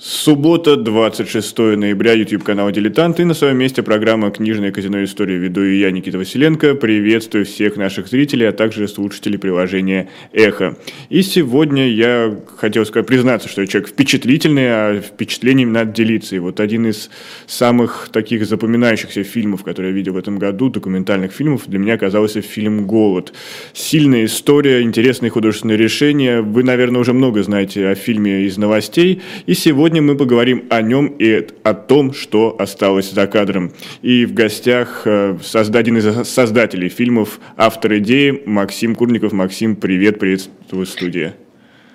[0.00, 5.38] Суббота, 26 ноября, YouTube канал Дилетант и на своем месте программа «Книжная казино история».
[5.38, 6.76] Веду и я, Никита Василенко.
[6.76, 10.76] Приветствую всех наших зрителей, а также слушателей приложения «Эхо».
[11.08, 16.36] И сегодня я хотел сказать, признаться, что я человек впечатлительный, а впечатлениями надо делиться.
[16.36, 17.10] И вот один из
[17.48, 22.40] самых таких запоминающихся фильмов, которые я видел в этом году, документальных фильмов, для меня оказался
[22.40, 23.32] фильм «Голод».
[23.72, 26.40] Сильная история, интересные художественные решения.
[26.40, 29.22] Вы, наверное, уже много знаете о фильме из новостей.
[29.46, 33.72] И сегодня Сегодня мы поговорим о нем и о том, что осталось за кадром.
[34.02, 39.32] И в гостях э, один из создателей фильмов, автор идеи Максим Курников.
[39.32, 41.32] Максим, привет, приветствую в студии.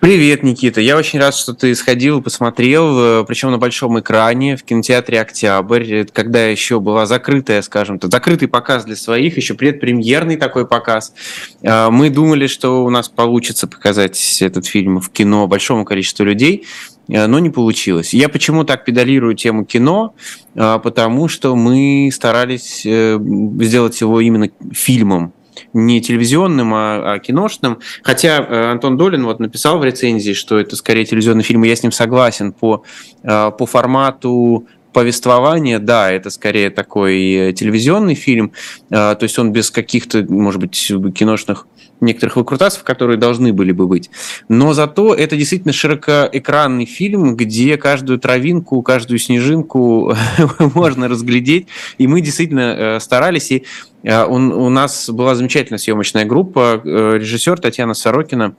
[0.03, 0.81] Привет, Никита.
[0.81, 5.21] Я очень рад, что ты сходил и посмотрел, э, причем на большом экране в кинотеатре
[5.21, 11.13] «Октябрь», когда еще была закрытая, скажем так, закрытый показ для своих, еще предпремьерный такой показ.
[11.61, 16.65] Э, мы думали, что у нас получится показать этот фильм в кино большому количеству людей,
[17.07, 18.13] но не получилось.
[18.13, 20.15] Я почему так педалирую тему кино?
[20.55, 23.19] Э, потому что мы старались э,
[23.61, 25.33] сделать его именно фильмом,
[25.73, 27.79] не телевизионным, а, а киношным.
[28.03, 31.83] Хотя Антон Долин вот написал в рецензии, что это скорее телевизионный фильм, и я с
[31.83, 32.83] ним согласен по,
[33.21, 38.51] по формату повествования, да, это скорее такой телевизионный фильм,
[38.89, 41.67] то есть он без каких-то, может быть, киношных
[42.03, 44.09] некоторых выкрутасов, которые должны были бы быть.
[44.49, 50.15] Но зато это действительно широкоэкранный фильм, где каждую травинку, каждую снежинку
[50.75, 51.67] можно разглядеть.
[51.97, 53.51] И мы действительно э, старались.
[53.51, 53.63] И
[54.03, 58.55] э, у нас была замечательная съемочная группа, э, режиссер Татьяна Сорокина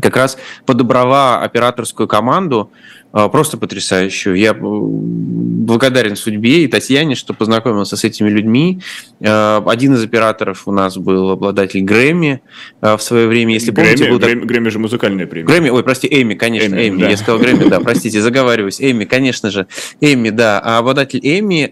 [0.00, 2.70] как раз подобрала операторскую команду,
[3.16, 4.34] а, просто потрясающую.
[4.34, 8.80] Я благодарен судьбе и Татьяне, что познакомился с этими людьми.
[9.24, 12.40] А, один из операторов у нас был обладатель Грэмми
[12.80, 13.54] а, в свое время.
[13.54, 15.46] Если Грэмми, помните, был Грэмми, Грэмми же музыкальная премия.
[15.46, 17.02] Грэмми, ой, прости, Эми, конечно, Эми.
[17.02, 17.10] Да.
[17.10, 18.80] Я сказал Грэмми, да, простите, заговариваюсь.
[18.80, 19.68] Эми, конечно же.
[20.00, 20.60] Эми, да.
[20.60, 21.70] А обладатель Эми,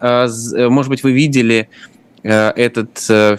[0.68, 1.68] может быть, вы видели
[2.22, 3.36] этот э,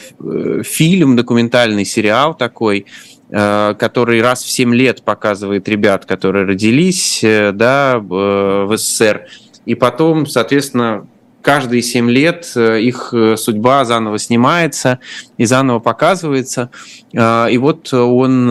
[0.65, 7.51] фильм, документальный сериал такой, Э, который раз в 7 лет показывает ребят, которые родились э,
[7.51, 9.25] да, в СССР.
[9.66, 11.07] И потом, соответственно,
[11.41, 14.99] каждые 7 лет э, их судьба заново снимается
[15.38, 16.69] и заново показывается.
[17.11, 18.49] И вот он,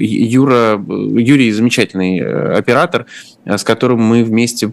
[0.00, 3.06] Юра, Юрий замечательный оператор,
[3.37, 4.72] Э, с которым мы вместе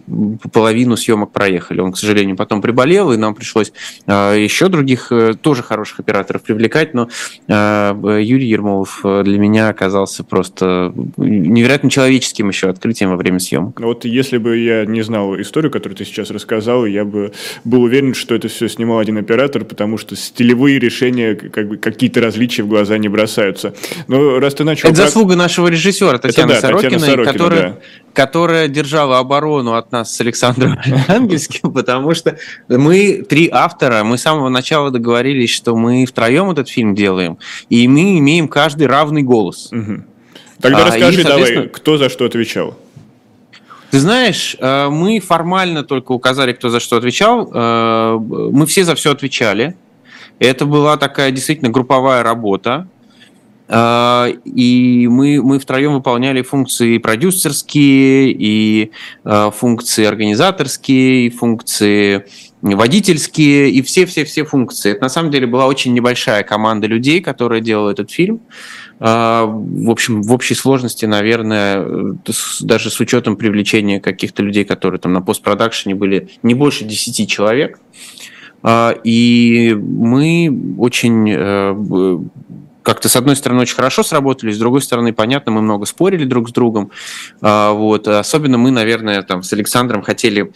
[0.52, 1.80] половину съемок проехали.
[1.80, 3.72] Он, к сожалению, потом приболел, и нам пришлось
[4.06, 7.08] э, еще других э, тоже хороших операторов привлекать, но
[7.48, 13.80] Юрий Ермолов для меня оказался просто невероятно человеческим еще открытием во время съемок.
[13.80, 17.32] Вот если бы я не знал историю, которую ты сейчас рассказал, я бы
[17.64, 22.20] был уверен, что это все снимал один оператор, потому что стилевые решения, как бы какие-то
[22.20, 23.74] различия в глаза не бросаются.
[24.08, 24.88] Но раз ты начал...
[24.88, 27.78] Это заслуга нашего режиссера Татьяны да, Сорокиной, Татьяна Сорокина, которая, да.
[28.12, 30.78] которая держала оборону от нас с Александром
[31.08, 32.38] Ангельским, потому что
[32.68, 37.38] мы три автора, мы с самого начала договорились, что мы втроем этот фильм делаем,
[37.68, 39.70] и мы имеем каждый равный голос.
[39.72, 40.04] Угу.
[40.60, 42.76] Тогда а, расскажи и, давай, кто за что отвечал.
[43.90, 47.50] Ты знаешь, э, мы формально только указали, кто за что отвечал.
[47.52, 49.76] Э, мы все за все отвечали.
[50.38, 52.88] Это была такая действительно групповая работа.
[53.68, 58.92] А, и мы, мы втроем выполняли функции продюсерские, и
[59.24, 62.26] а, функции организаторские, и функции
[62.62, 64.92] водительские, и все-все-все функции.
[64.92, 68.40] Это на самом деле была очень небольшая команда людей, которая делала этот фильм.
[69.00, 72.16] А, в общем, в общей сложности, наверное,
[72.60, 77.80] даже с учетом привлечения каких-то людей, которые там на постпродакшене были не больше 10 человек.
[79.04, 82.18] И мы очень э,
[82.86, 86.48] как-то, с одной стороны, очень хорошо сработали, с другой стороны, понятно, мы много спорили друг
[86.48, 86.92] с другом.
[87.40, 88.06] А, вот.
[88.06, 90.52] Особенно мы, наверное, там с Александром хотели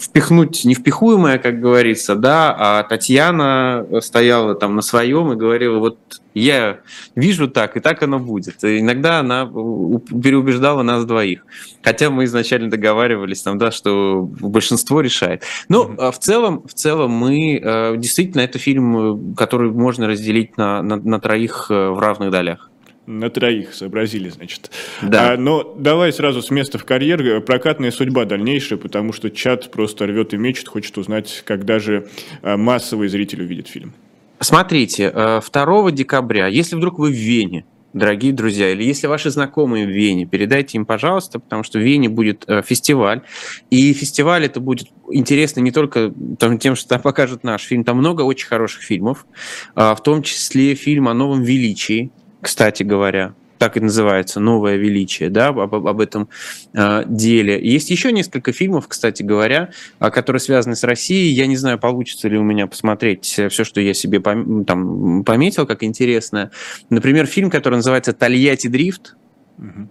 [0.00, 5.98] впихнуть невпихуемое, как говорится, да, а Татьяна стояла там на своем и говорила, вот
[6.34, 6.80] я
[7.14, 8.62] вижу так, и так оно будет.
[8.64, 11.46] И иногда она переубеждала нас двоих.
[11.82, 15.44] Хотя мы изначально договаривались, там, да, что большинство решает.
[15.68, 16.12] Но mm-hmm.
[16.12, 21.20] в целом, в целом мы э, действительно это фильм, который можно разделить на, на, на
[21.20, 22.70] троих в равных долях.
[23.06, 24.70] На троих сообразили, значит.
[25.00, 25.32] Да.
[25.32, 27.40] А, но давай сразу с места в карьер.
[27.40, 32.08] Прокатная судьба дальнейшая, потому что чат просто рвет и мечет, хочет узнать, когда же
[32.42, 33.94] а, массовый зритель увидит фильм.
[34.40, 37.64] Смотрите, 2 э, декабря, если вдруг вы в Вене,
[37.94, 42.08] дорогие друзья, или если ваши знакомые в Вене, передайте им, пожалуйста, потому что в Вене
[42.08, 43.22] будет э, фестиваль,
[43.70, 46.12] и фестиваль это будет интересно не только
[46.60, 49.26] тем, что там покажут наш фильм, там много очень хороших фильмов,
[49.74, 52.10] а, в том числе фильм о новом величии,
[52.40, 53.34] кстати говоря.
[53.58, 56.28] так и называется, «Новое величие», да, об, об этом
[56.74, 57.58] э, деле.
[57.60, 61.32] Есть еще несколько фильмов, кстати говоря, которые связаны с Россией.
[61.32, 65.66] Я не знаю, получится ли у меня посмотреть все, что я себе пом- там, пометил,
[65.66, 66.50] как интересное.
[66.90, 69.16] Например, фильм, который называется «Тольятти дрифт»,
[69.58, 69.88] угу.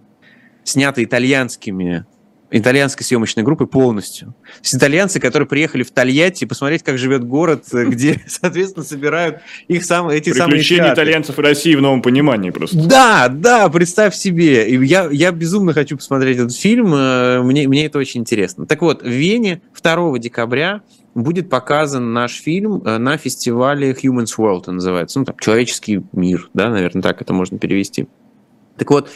[0.64, 2.04] снятый итальянскими
[2.50, 4.28] итальянской съемочной группы полностью.
[4.28, 9.40] То есть итальянцы, которые приехали в Тольятти посмотреть, как живет город, э, где, соответственно, собирают
[9.68, 12.76] их самые эти самые Приключения итальянцев в России в новом понимании просто.
[12.86, 14.72] Да, да, представь себе.
[14.84, 18.66] Я, я безумно хочу посмотреть этот фильм, э, мне, мне это очень интересно.
[18.66, 20.82] Так вот, в Вене 2 декабря
[21.14, 25.18] будет показан наш фильм э, на фестивале Humans World, называется.
[25.18, 28.06] Ну, там, человеческий мир, да, наверное, так это можно перевести.
[28.76, 29.10] Так вот,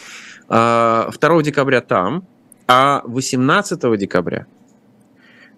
[0.48, 1.12] 2
[1.42, 2.24] декабря там,
[2.72, 4.46] а 18 декабря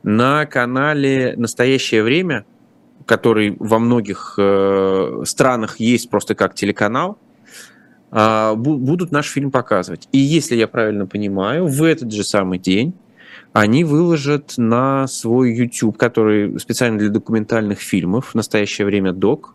[0.02, 2.46] на канале «Настоящее время»,
[3.04, 7.18] который во многих э, странах есть просто как телеканал,
[8.12, 10.08] э, будут наш фильм показывать.
[10.12, 12.94] И если я правильно понимаю, в этот же самый день
[13.52, 19.54] они выложат на свой YouTube, который специально для документальных фильмов, в настоящее время док.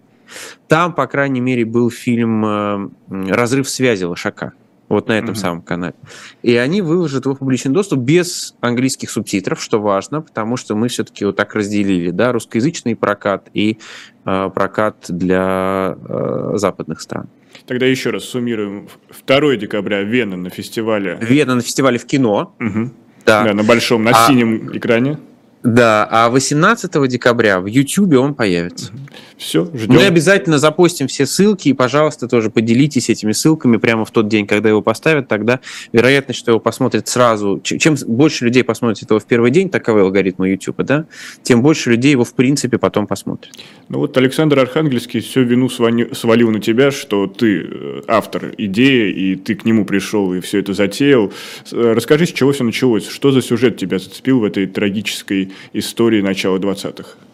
[0.68, 4.54] Там, по крайней мере, был фильм э, «Разрыв связи Лошака»
[4.90, 5.36] вот на этом mm-hmm.
[5.36, 5.96] самом канале.
[6.44, 10.88] И они выложат его в публичный доступ без английских субтитров, что важно, потому что мы
[10.88, 13.80] все-таки вот так разделили, да, русскоязычный прокат и
[14.26, 17.30] э, прокат для э, западных стран.
[17.66, 18.88] Тогда еще раз суммируем.
[19.26, 21.18] 2 декабря Вена на фестивале.
[21.22, 22.56] Вена на фестивале в кино.
[22.60, 22.92] Угу.
[23.26, 23.44] Да.
[23.44, 24.28] да, на большом, на а...
[24.28, 25.18] синем экране.
[25.64, 28.94] Да, а 18 декабря в YouTube он появится.
[29.38, 29.96] Все, ждем.
[29.96, 34.48] Мы обязательно запустим все ссылки, и, пожалуйста, тоже поделитесь этими ссылками прямо в тот день,
[34.48, 35.28] когда его поставят.
[35.28, 35.60] Тогда
[35.94, 37.62] вероятность, что его посмотрят сразу...
[37.64, 41.06] Чем больше людей посмотрит его в первый день, таковы алгоритмы YouTube, да,
[41.44, 43.54] тем больше людей его, в принципе, потом посмотрят.
[43.90, 49.36] Ну вот Александр Архангельский всю вину свалил на тебя, что ты э, автор идеи, и
[49.36, 51.32] ты к нему пришел и все это затеял.
[51.72, 53.08] Э, расскажи, с чего все началось?
[53.08, 57.27] Что за сюжет тебя зацепил в этой трагической истории начала 20-х?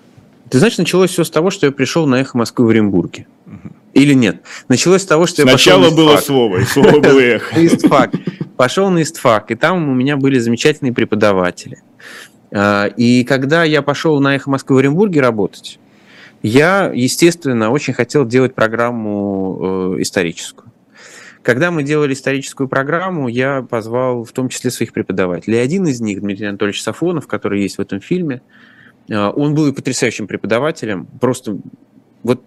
[0.49, 3.27] Ты знаешь, началось все с того, что я пришел на эхо Москвы в Оренбурге.
[3.47, 3.73] Угу.
[3.93, 4.41] Или нет?
[4.67, 7.65] Началось с того, что Сначала я пошел на было слово, и слово было эхо.
[7.65, 8.11] Истфак.
[8.57, 11.81] Пошел на Истфак, и там у меня были замечательные преподаватели.
[12.51, 15.79] А, и когда я пошел на эхо Москвы в Оренбурге работать,
[16.43, 20.71] я, естественно, очень хотел делать программу э, историческую.
[21.41, 25.61] Когда мы делали историческую программу, я позвал в том числе своих преподавателей.
[25.61, 28.41] Один из них, Дмитрий Анатольевич Сафонов, который есть в этом фильме,
[29.09, 31.57] он был и потрясающим преподавателем, просто
[32.23, 32.41] вот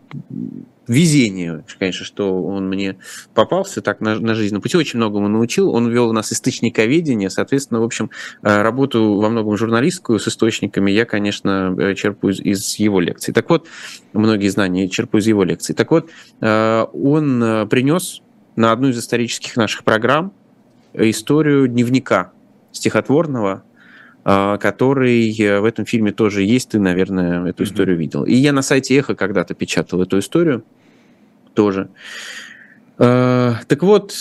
[0.88, 2.96] везение, конечно, что он мне
[3.34, 5.70] попался так на, на жизненном пути, очень многому научил.
[5.70, 8.10] Он ввел у нас источниковедение, соответственно, в общем,
[8.42, 13.34] э, работу во многом журналистскую с источниками я, конечно, э, черпаю из, из его лекций.
[13.34, 13.66] Так вот,
[14.12, 15.74] многие знания черпаю из его лекций.
[15.74, 16.08] Так вот,
[16.40, 18.22] он принес
[18.54, 20.32] на одну из исторических наших программ
[20.94, 22.32] историю дневника
[22.72, 23.75] стихотворного, а,
[24.26, 26.70] который в этом фильме тоже есть.
[26.70, 27.66] Ты, наверное, эту mm-hmm.
[27.66, 28.24] историю видел.
[28.24, 30.64] И я на сайте Эхо когда-то печатал эту историю
[31.54, 31.90] тоже.
[32.98, 34.12] А, так вот,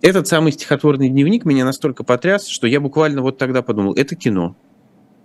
[0.00, 4.56] этот самый стихотворный дневник меня настолько потряс, что я буквально вот тогда подумал, это кино.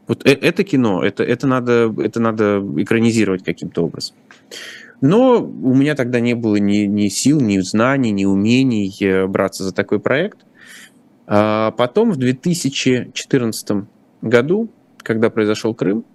[0.07, 4.15] Вот э, это кино, это, это, надо, это надо экранизировать каким-то образом.
[5.01, 9.63] Но у меня тогда не было ни, ни сил, ни знаний, ни умений э, браться
[9.63, 10.39] за такой проект.
[11.25, 13.87] А потом в 2014
[14.21, 16.05] году, когда произошел Крым,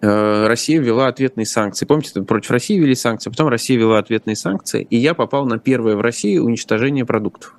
[0.00, 1.86] э, Россия ввела ответные санкции.
[1.86, 5.58] Помните, против России ввели санкции, а потом Россия ввела ответные санкции, и я попал на
[5.58, 7.58] первое в России уничтожение продуктов.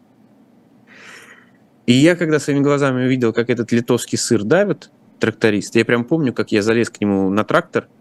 [1.85, 6.33] И я, когда своими глазами увидел, как этот литовский сыр давит тракторист, я прям помню,
[6.33, 7.87] как я залез к нему на трактор–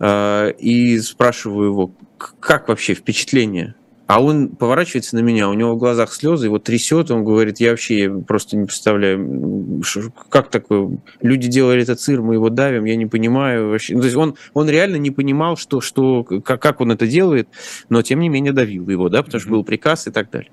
[0.00, 3.74] а, и спрашиваю его, как вообще впечатление?
[4.10, 7.70] А он поворачивается на меня, у него в глазах слезы, его трясет, он говорит, я
[7.70, 9.84] вообще просто не представляю,
[10.28, 13.94] как такое, люди делали этот сыр, мы его давим, я не понимаю вообще.
[13.94, 17.46] Ну, то есть он, он реально не понимал, что, что, как, как он это делает,
[17.88, 20.50] но тем не менее давил его, да, потому что был приказ и так далее.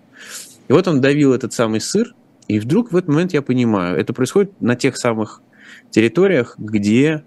[0.68, 2.14] И вот он давил этот самый сыр,
[2.48, 5.42] и вдруг в этот момент я понимаю, это происходит на тех самых
[5.90, 7.24] территориях, где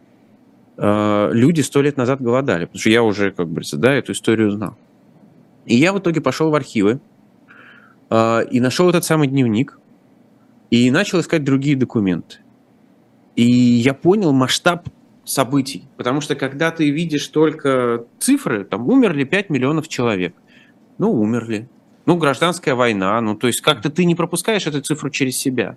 [0.82, 4.50] Э, люди сто лет назад голодали, потому что я уже, как бы, да, эту историю
[4.50, 4.78] знал.
[5.66, 7.00] И я в итоге пошел в архивы
[8.10, 9.78] э, и нашел этот самый дневник
[10.70, 12.38] и начал искать другие документы.
[13.36, 14.88] И я понял масштаб
[15.24, 20.34] событий, потому что когда ты видишь только цифры, там умерли 5 миллионов человек,
[20.98, 21.68] ну умерли,
[22.06, 25.76] ну гражданская война, ну то есть как-то ты не пропускаешь эту цифру через себя.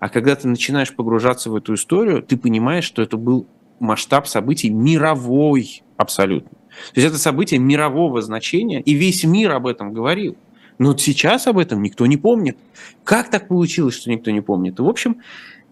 [0.00, 3.46] А когда ты начинаешь погружаться в эту историю, ты понимаешь, что это был
[3.80, 6.57] масштаб событий мировой абсолютно.
[6.94, 10.36] То есть это событие мирового значения, и весь мир об этом говорил.
[10.78, 12.56] Но сейчас об этом никто не помнит.
[13.04, 14.78] Как так получилось, что никто не помнит?
[14.78, 15.18] В общем,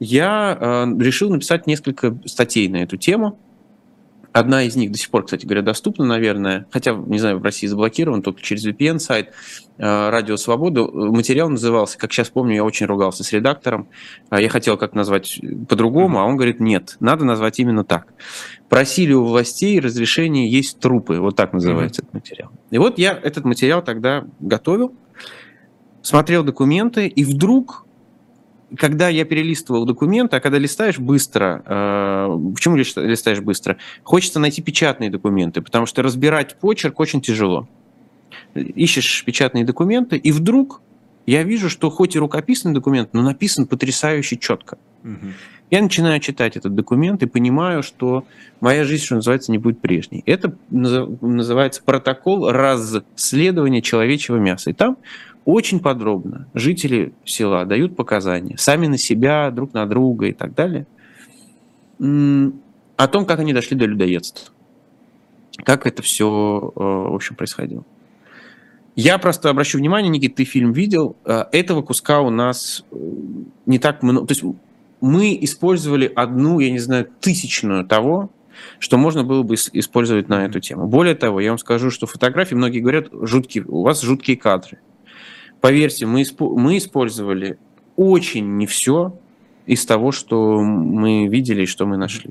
[0.01, 3.39] я э, решил написать несколько статей на эту тему.
[4.37, 7.67] Одна из них до сих пор, кстати говоря, доступна, наверное, хотя, не знаю, в России
[7.67, 9.31] заблокирован, только через VPN-сайт
[9.79, 10.85] э, «Радио Свобода».
[10.85, 13.89] Материал назывался, как сейчас помню, я очень ругался с редактором.
[14.29, 15.41] А я хотел как назвать
[15.71, 18.13] по-другому, а он говорит, нет, надо назвать именно так.
[18.69, 21.19] Просили у властей разрешение есть трупы.
[21.19, 22.05] Вот так называется mm-hmm.
[22.05, 22.51] этот материал.
[22.71, 24.93] И вот я этот материал тогда готовил,
[26.03, 27.86] смотрел документы, и вдруг
[28.77, 33.77] когда я перелистывал документы, а когда листаешь быстро, э, почему листаешь быстро?
[34.03, 37.69] Хочется найти печатные документы, потому что разбирать почерк очень тяжело.
[38.55, 40.81] Ищешь печатные документы, и вдруг
[41.27, 44.79] я вижу, что хоть и рукописный документ, но написан потрясающе четко.
[45.05, 45.33] Угу.
[45.71, 48.25] Я начинаю читать этот документ и понимаю, что
[48.61, 50.23] моя жизнь, что называется, не будет прежней.
[50.25, 54.71] Это называется протокол расследования человечьего мяса.
[54.71, 54.97] И там
[55.47, 60.87] очень подробно жители села дают показания, сами на себя, друг на друга и так далее,
[61.99, 64.53] о том, как они дошли до людоедства.
[65.65, 67.85] Как это все, э, в общем, происходило.
[68.95, 72.97] Я просто обращу внимание, Никит, ты фильм видел, э, этого куска у нас э,
[73.65, 74.27] не так много.
[74.27, 74.45] То есть
[75.01, 78.31] мы использовали одну, я не знаю, тысячную того,
[78.79, 80.87] что можно было бы использовать на эту тему.
[80.87, 84.79] Более того, я вам скажу, что фотографии, многие говорят, жуткие, у вас жуткие кадры.
[85.67, 87.59] Поверьте, мы, мы использовали
[87.97, 89.19] очень не все
[89.67, 92.31] из того, что мы видели и что мы нашли.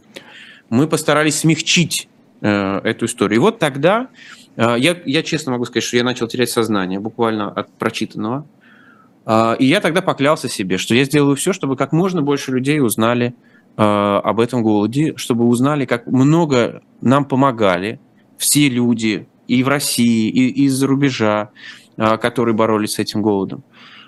[0.70, 2.08] Мы постарались смягчить
[2.40, 3.36] э, эту историю.
[3.36, 4.08] И вот тогда
[4.56, 8.48] э, я, я честно могу сказать, что я начал терять сознание буквально от прочитанного.
[9.26, 12.80] Э, и я тогда поклялся себе, что я сделаю все, чтобы как можно больше людей
[12.80, 13.36] узнали
[13.76, 18.00] э, об этом голоде, чтобы узнали, как много нам помогали
[18.38, 21.50] все люди и в России, и из-за рубежа,
[21.98, 23.64] которые боролись с этим голодом.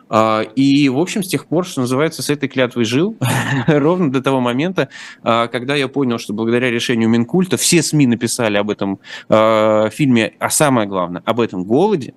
[0.09, 3.17] А, и, в общем, с тех пор, что называется, с этой клятвой жил,
[3.67, 4.89] ровно до того момента,
[5.21, 10.49] а, когда я понял, что благодаря решению Минкульта все СМИ написали об этом фильме, а
[10.49, 12.13] самое главное, об этом голоде,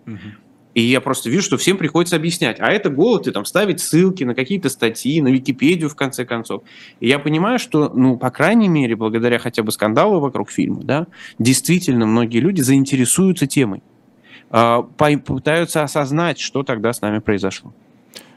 [0.75, 2.61] и я просто вижу, что всем приходится объяснять.
[2.61, 6.63] А это голод, и там ставить ссылки на какие-то статьи, на Википедию, в конце концов.
[7.01, 11.07] И я понимаю, что, ну, по крайней мере, благодаря хотя бы скандалу вокруг фильма, да,
[11.39, 13.83] действительно многие люди заинтересуются темой.
[14.51, 17.73] А, попытаются осознать, что тогда с нами произошло.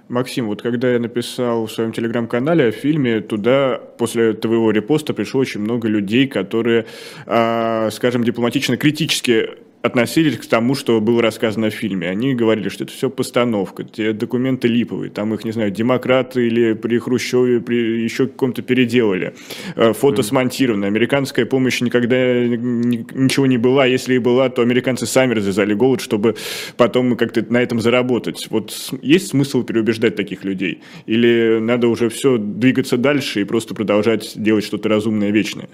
[0.09, 5.41] Максим, вот когда я написал в своем телеграм-канале о фильме, туда после твоего репоста пришло
[5.41, 6.85] очень много людей, которые,
[7.25, 9.49] э, скажем, дипломатично критически
[9.83, 12.09] относились к тому, что было рассказано в фильме.
[12.09, 16.71] Они говорили, что это все постановка, те документы липовые, там их, не знаю, демократы или
[16.71, 19.35] при Хрущеве при еще каком-то переделали.
[19.75, 20.87] Э, фото смонтировано.
[20.87, 23.85] Американская помощь никогда ничего не была.
[23.85, 26.37] Если и была, то американцы сами развязали голод, чтобы
[26.77, 28.47] потом как-то на этом заработать.
[28.49, 28.71] Вот
[29.01, 30.81] есть смысл переубеждать таких людей?
[31.07, 35.67] Или надо уже все двигаться дальше и просто продолжать делать что-то разумное, вечное?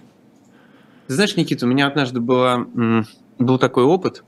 [1.07, 2.65] Знаешь, Никита, у меня однажды была
[3.39, 4.23] был такой опыт.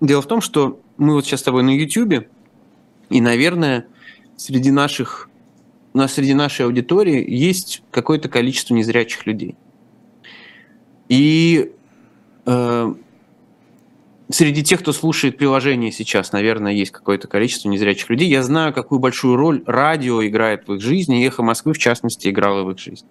[0.00, 2.28] Дело в том, что мы вот сейчас с тобой на YouTube,
[3.10, 3.86] и, наверное,
[4.36, 5.28] среди наших,
[5.92, 9.56] у нас среди нашей аудитории есть какое-то количество незрячих людей.
[11.08, 11.72] И
[12.46, 12.94] э,
[14.30, 18.28] среди тех, кто слушает приложение сейчас, наверное, есть какое-то количество незрячих людей.
[18.28, 22.28] Я знаю, какую большую роль радио играет в их жизни, и «Эхо Москвы», в частности,
[22.28, 23.08] играло в их жизни.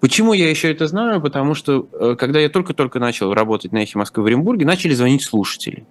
[0.00, 1.20] Почему я еще это знаю?
[1.20, 5.22] Потому что, э, когда я только-только начал работать на «Эхе Москвы» в Оренбурге, начали звонить
[5.22, 5.86] слушатели.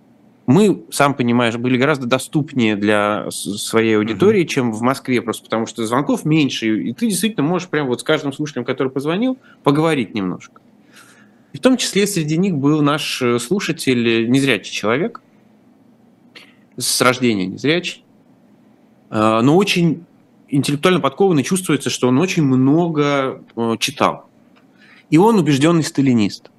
[0.45, 4.48] Мы, сам понимаешь, были гораздо доступнее для своей аудитории, uh-huh.
[4.48, 8.03] чем в Москве, просто потому что звонков меньше, и ты действительно можешь прямо вот с
[8.03, 10.62] каждым слушателем, который позвонил, поговорить немножко.
[11.53, 15.22] И в том числе среди них был наш э, слушатель, незрячий человек,
[16.77, 18.03] с рождения незрячий,
[19.12, 20.05] э, но очень
[20.55, 24.29] интеллектуально подкованный, чувствуется, что он очень много э, читал.
[25.10, 26.50] И он убежденный сталинист.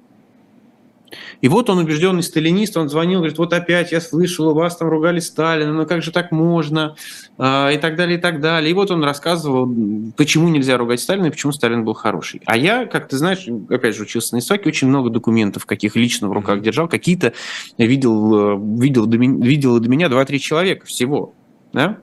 [1.41, 4.89] И вот он убежденный сталинист, он звонил, говорит, вот опять я слышал, у вас там
[4.89, 6.95] ругали Сталина, ну как же так можно,
[7.37, 8.71] а, и так далее, и так далее.
[8.71, 9.71] И вот он рассказывал,
[10.17, 12.41] почему нельзя ругать Сталина и почему Сталин был хороший.
[12.45, 16.29] А я, как ты знаешь, опять же учился на ИСАКе, очень много документов, каких лично
[16.29, 17.33] в руках держал, какие-то
[17.77, 21.33] видел, э, видел, видел до меня 2-3 человека всего.
[21.73, 21.97] Да?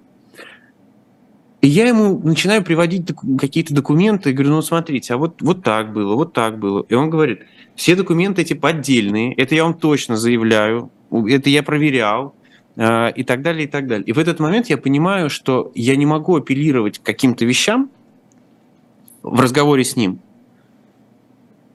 [1.63, 3.07] И я ему начинаю приводить
[3.39, 6.85] какие-то документы и говорю, ну смотрите, а вот, вот так было, вот так было.
[6.89, 7.43] И он говорит,
[7.77, 12.35] все документы эти поддельные, это я вам точно заявляю, это я проверял,
[12.77, 14.05] а, и так далее, и так далее.
[14.07, 17.91] И в этот момент я понимаю, что я не могу апеллировать к каким-то вещам
[19.23, 20.19] в разговоре с ним.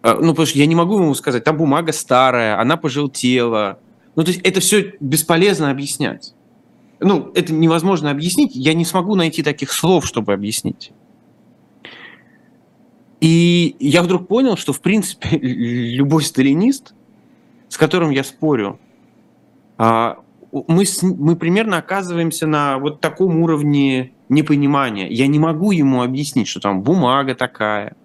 [0.01, 3.79] А, ну, потому что я не могу ему сказать, там бумага старая, она пожелтела.
[4.17, 6.34] Ну, то есть это все бесполезно объяснять.
[6.99, 10.91] Ну, это невозможно объяснить, я не смогу найти таких слов, чтобы объяснить.
[13.19, 16.93] И я вдруг понял, что, в принципе, любой сталинист,
[17.69, 18.79] с которым я спорю,
[19.77, 20.19] а,
[20.51, 25.07] мы, мы примерно оказываемся на вот таком уровне непонимания.
[25.07, 27.95] Я не могу ему объяснить, что там бумага такая.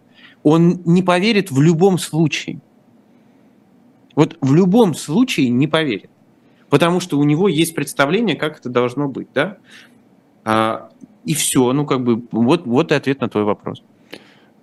[0.42, 2.60] Он не поверит в любом случае.
[4.14, 6.10] Вот в любом случае не поверит.
[6.72, 9.58] Потому что у него есть представление, как это должно быть, да?
[10.42, 10.88] А,
[11.26, 13.84] и все, ну как бы вот, вот и ответ на твой вопрос.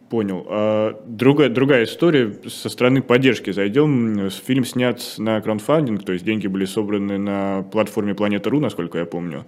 [0.10, 0.44] Понял.
[0.50, 3.52] А другая, другая история со стороны поддержки.
[3.52, 4.32] Зайдем.
[4.32, 9.46] Фильм снят на краундфандинг, то есть деньги были собраны на платформе Планета.ру, насколько я помню.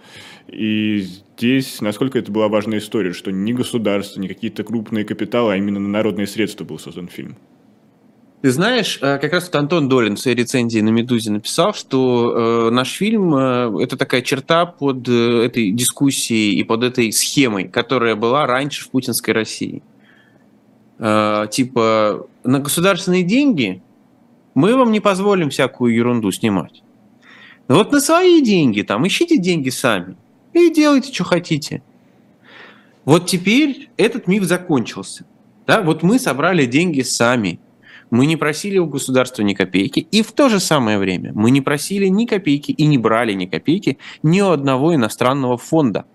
[0.47, 5.57] И здесь, насколько это была важная история, что ни государство, ни какие-то крупные капиталы, а
[5.57, 7.37] именно на народные средства был создан фильм.
[8.41, 12.67] Ты знаешь, э, как раз вот Антон Долин в своей рецензии на «Медузе» написал, что
[12.69, 18.15] э, наш фильм э,– это такая черта под этой дискуссией и под этой схемой, которая
[18.15, 19.83] была раньше в путинской России.
[20.97, 23.81] Типа, на государственные деньги
[24.53, 26.83] мы вам не позволим всякую ерунду снимать.
[27.67, 30.15] Но вот на свои деньги, там, ищите деньги сами
[30.53, 31.81] и делайте, что хотите.
[33.05, 35.25] Вот теперь этот миф закончился.
[35.65, 35.81] Да?
[35.81, 37.59] Вот мы собрали деньги сами.
[38.11, 40.01] Мы не просили у государства ни копейки.
[40.11, 43.45] И в то же самое время мы не просили ни копейки и не брали ни
[43.45, 46.05] копейки ни у одного иностранного фонда.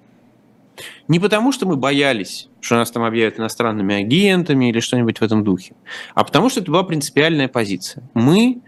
[1.09, 5.43] Не потому, что мы боялись, что нас там объявят иностранными агентами или что-нибудь в этом
[5.43, 5.75] духе,
[6.15, 8.03] а потому, что это была принципиальная позиция.
[8.13, 8.61] Мы,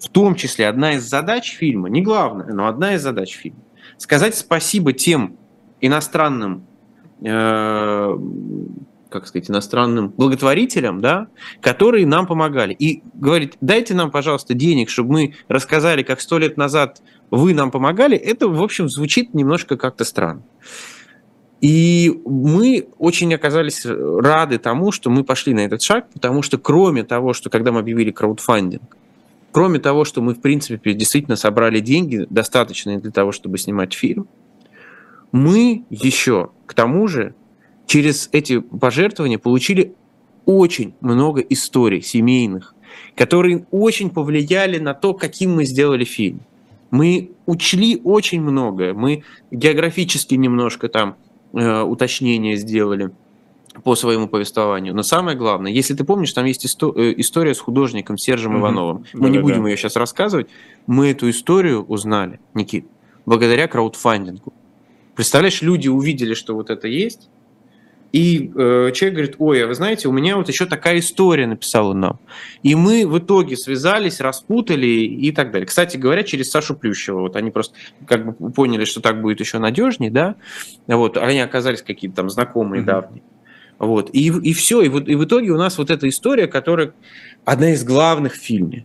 [0.00, 3.60] в том числе, одна из задач фильма, не главная, но одна из задач фильма,
[3.96, 5.36] сказать спасибо тем
[5.80, 6.66] иностранным
[7.24, 8.18] э,
[9.12, 11.28] как сказать, иностранным благотворителям, да,
[11.60, 12.72] которые нам помогали.
[12.72, 17.70] И говорит, дайте нам, пожалуйста, денег, чтобы мы рассказали, как сто лет назад вы нам
[17.70, 20.42] помогали, это, в общем, звучит немножко как-то странно.
[21.60, 27.04] И мы очень оказались рады тому, что мы пошли на этот шаг, потому что кроме
[27.04, 28.96] того, что когда мы объявили краудфандинг,
[29.52, 34.26] кроме того, что мы, в принципе, действительно собрали деньги, достаточные для того, чтобы снимать фильм,
[35.30, 37.34] мы еще, к тому же,
[37.92, 39.94] через эти пожертвования получили
[40.44, 42.74] очень много историй семейных,
[43.14, 46.40] которые очень повлияли на то, каким мы сделали фильм.
[46.90, 51.16] Мы учли очень многое, мы географически немножко там
[51.54, 53.10] Э, уточнения сделали
[53.84, 54.94] по своему повествованию.
[54.94, 58.60] Но самое главное, если ты помнишь, там есть исто- э, история с художником Сержем mm-hmm.
[58.60, 59.04] Ивановым.
[59.12, 59.68] Мы да, не будем да.
[59.68, 60.48] ее сейчас рассказывать.
[60.86, 62.86] Мы эту историю узнали, Никит,
[63.26, 64.54] благодаря краудфандингу.
[65.14, 67.28] Представляешь, люди увидели, что вот это есть,
[68.12, 71.94] и э, человек говорит, ой, а вы знаете, у меня вот еще такая история написала
[71.94, 72.20] нам.
[72.62, 75.66] И мы в итоге связались, распутали и так далее.
[75.66, 77.20] Кстати говоря, через Сашу Плющева.
[77.20, 77.74] Вот они просто
[78.06, 80.36] как бы поняли, что так будет еще надежнее, да.
[80.86, 82.86] Вот, они оказались какие-то там знакомые mm-hmm.
[82.86, 83.22] давние.
[83.78, 84.82] Вот, и, и все.
[84.82, 86.92] И, вот, и в итоге у нас вот эта история, которая
[87.46, 88.84] одна из главных в фильме.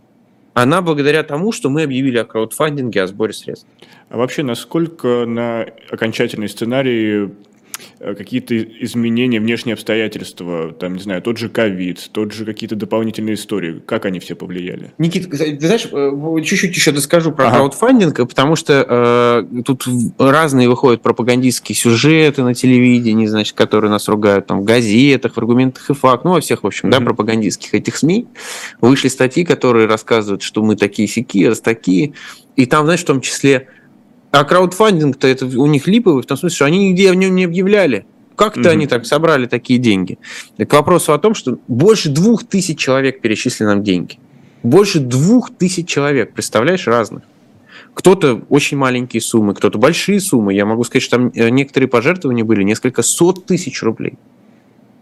[0.54, 3.68] Она благодаря тому, что мы объявили о краудфандинге, о сборе средств.
[4.08, 7.28] А вообще, насколько на окончательный сценарий
[7.98, 13.82] какие-то изменения, внешние обстоятельства, там, не знаю, тот же ковид, тот же какие-то дополнительные истории,
[13.84, 14.92] как они все повлияли?
[14.98, 17.56] Никита, ты знаешь, э, чуть-чуть еще доскажу про ага.
[17.56, 19.84] краудфандинг, потому что э, тут
[20.18, 25.88] разные выходят пропагандистские сюжеты на телевидении, значит, которые нас ругают там в газетах, в аргументах
[25.90, 26.98] и факт, ну, во всех, в общем, mm-hmm.
[26.98, 28.26] да, пропагандистских этих СМИ.
[28.80, 32.14] Вышли статьи, которые рассказывают, что мы такие сякие, раз такие,
[32.56, 33.68] и там, знаешь, в том числе
[34.30, 37.44] а краудфандинг-то это у них липовый, в том смысле, что они нигде в нем не
[37.44, 38.04] объявляли.
[38.36, 38.68] Как-то угу.
[38.68, 40.18] они так собрали такие деньги.
[40.58, 44.18] к вопросу о том, что больше двух тысяч человек перечислили нам деньги.
[44.62, 47.22] Больше двух тысяч человек, представляешь, разных.
[47.94, 50.54] Кто-то очень маленькие суммы, кто-то большие суммы.
[50.54, 54.14] Я могу сказать, что там э, некоторые пожертвования были несколько сот тысяч рублей.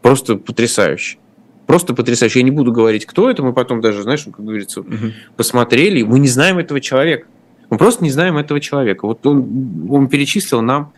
[0.01, 1.19] Просто потрясающе.
[1.67, 2.39] Просто потрясающе.
[2.39, 3.43] Я не буду говорить, кто это.
[3.43, 5.13] Мы потом даже, знаешь, как говорится, угу.
[5.37, 6.03] посмотрели.
[6.05, 7.27] Мы не знаем этого человека.
[7.71, 9.07] Мы просто не знаем этого человека.
[9.07, 10.93] Вот он, он перечислил нам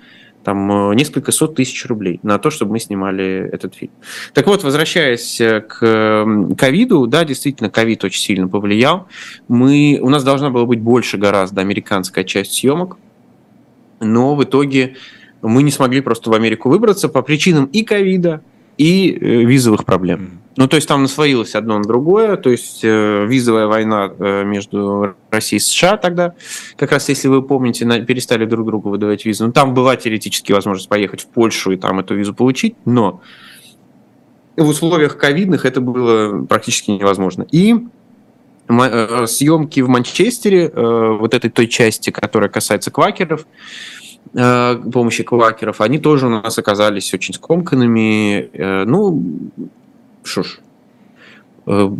[0.44, 3.92] там э, несколько сот тысяч рублей на то, чтобы мы снимали этот фильм.
[4.33, 6.24] Так вот, возвращаясь э, к
[6.57, 9.09] ковиду, да, действительно, ковид очень сильно повлиял.
[9.48, 12.96] Мы, у нас должна была быть больше гораздо американская часть съемок,
[14.00, 14.96] но в итоге
[15.42, 18.42] мы не смогли просто в Америку выбраться по причинам и ковида,
[18.76, 20.40] и э, визовых проблем.
[20.59, 25.14] Ну, то есть там насвоилось одно на другое, то есть э, визовая война э, между
[25.31, 26.35] Россией и США тогда,
[26.77, 29.47] как раз если вы помните, на, перестали друг другу выдавать визу.
[29.47, 33.21] Ну, там была теоретически возможность поехать в Польшу и там эту визу получить, но
[34.57, 37.47] в условиях ковидных это было практически невозможно.
[37.53, 37.77] И
[38.68, 43.47] э, съемки в Манчестере, э, вот этой той части, которая касается квакеров,
[44.35, 48.51] э, помощи квакеров, они тоже у нас оказались очень скомканными.
[48.53, 49.23] Э, ну,
[50.24, 50.61] что ж,
[51.66, 51.90] э,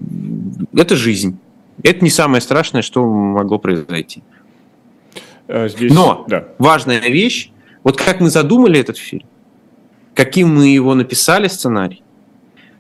[0.75, 1.39] это жизнь.
[1.83, 4.23] Это не самое страшное, что могло произойти.
[5.47, 6.49] А здесь, Но да.
[6.59, 7.51] важная вещь,
[7.85, 9.27] вот как мы задумали этот фильм,
[10.15, 12.03] каким мы его написали сценарий,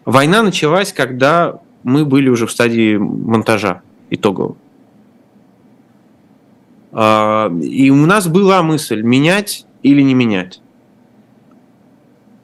[0.04, 4.56] война началась, когда мы были уже в стадии монтажа итогового.
[6.92, 10.60] А, и у нас была мысль менять или не менять.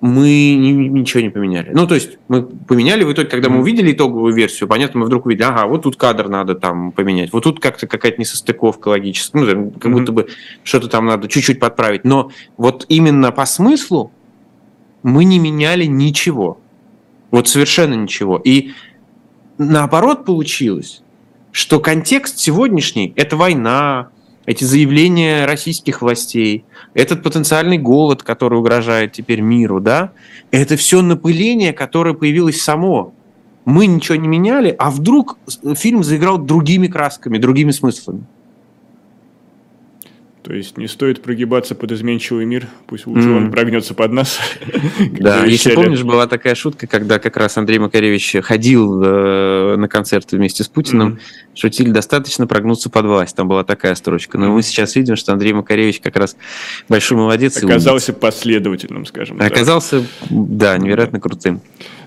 [0.07, 1.71] Мы ничего не поменяли.
[1.73, 5.25] Ну, то есть мы поменяли в итоге, когда мы увидели итоговую версию, понятно, мы вдруг
[5.25, 9.71] увидели, ага, вот тут кадр надо там поменять, вот тут как-то какая-то несостыковка логическая, ну,
[9.71, 10.29] как будто бы
[10.62, 12.05] что-то там надо чуть-чуть подправить.
[12.05, 14.12] Но вот именно по смыслу
[15.03, 16.61] мы не меняли ничего.
[17.31, 18.38] Вот совершенно ничего.
[18.45, 18.73] И
[19.57, 21.03] наоборот получилось,
[21.51, 24.11] что контекст сегодняшний– это война,
[24.46, 30.12] эти заявления российских властей, этот потенциальный голод, который угрожает теперь миру, да,
[30.50, 33.14] это все напыление, которое появилось само.
[33.64, 35.38] Мы ничего не меняли, а вдруг
[35.76, 38.24] фильм заиграл другими красками, другими смыслами.
[40.44, 43.37] То есть не стоит прогибаться под изменчивый мир, пусть лучше mm.
[43.37, 44.38] он прогнется под нас.
[45.18, 50.33] Да, если помнишь, была такая шутка, когда как раз Андрей Макаревич ходил э, на концерт
[50.33, 51.18] вместе с Путиным,
[51.55, 54.38] шутили достаточно прогнуться под власть, там была такая строчка.
[54.38, 56.37] Но мы сейчас видим, что Андрей Макаревич как раз
[56.88, 57.62] большой молодец.
[57.62, 59.53] Оказался последовательным, скажем так.
[59.53, 61.61] Оказался, да, невероятно крутым.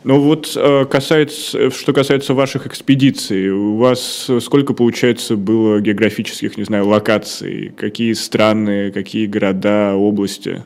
[0.03, 6.63] Ну вот э, касается, что касается ваших экспедиций, у вас сколько, получается, было географических, не
[6.63, 7.73] знаю, локаций?
[7.77, 10.63] Какие страны, какие города, области?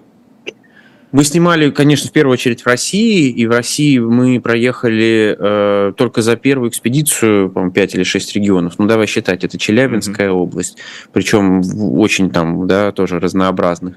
[1.11, 6.21] Мы снимали, конечно, в первую очередь в России, и в России мы проехали э, только
[6.21, 8.75] за первую экспедицию, по-моему, 5 или 6 регионов.
[8.77, 10.43] Ну, давай считать, это Челябинская mm-hmm.
[10.43, 10.77] область,
[11.11, 11.61] причем
[11.99, 13.95] очень там, да, тоже разнообразных.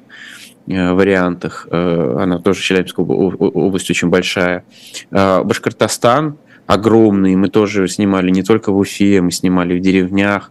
[0.66, 1.68] Э, вариантах.
[1.70, 4.64] Э, она тоже Челябинская область очень большая.
[5.11, 7.37] Э, Башкортостан огромный.
[7.37, 10.50] Мы тоже снимали не только в Уфе, мы снимали в деревнях.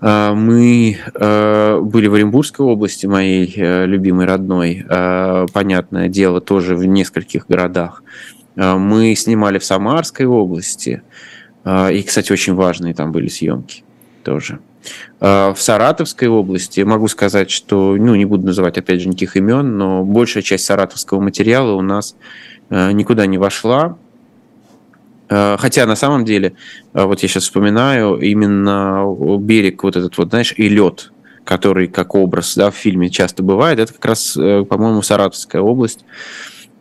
[0.00, 3.52] Мы были в Оренбургской области, моей
[3.86, 4.84] любимой родной,
[5.52, 8.02] понятное дело, тоже в нескольких городах.
[8.54, 11.02] Мы снимали в Самарской области,
[11.66, 13.82] и, кстати, очень важные там были съемки
[14.22, 14.60] тоже.
[15.20, 19.76] А, в Саратовской области могу сказать, что, ну, не буду называть, опять же, никаких имен,
[19.76, 22.16] но большая часть саратовского материала у нас
[22.70, 23.98] а, никуда не вошла.
[25.28, 26.54] А, хотя на самом деле,
[26.92, 29.04] вот я сейчас вспоминаю, именно
[29.38, 31.12] берег вот этот вот, знаешь, и лед,
[31.44, 36.04] который как образ да, в фильме часто бывает, это как раз, э, по-моему, Саратовская область.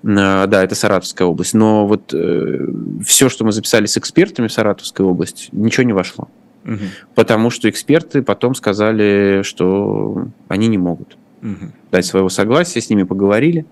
[0.03, 1.53] Да, это Саратовская область.
[1.53, 2.67] Но вот э,
[3.05, 6.29] все, что мы записали с экспертами в Саратовской области, ничего не вошло
[6.67, 6.85] угу.
[7.15, 11.71] потому что эксперты потом сказали, что они не могут угу.
[11.91, 13.65] дать своего согласия, с ними поговорили.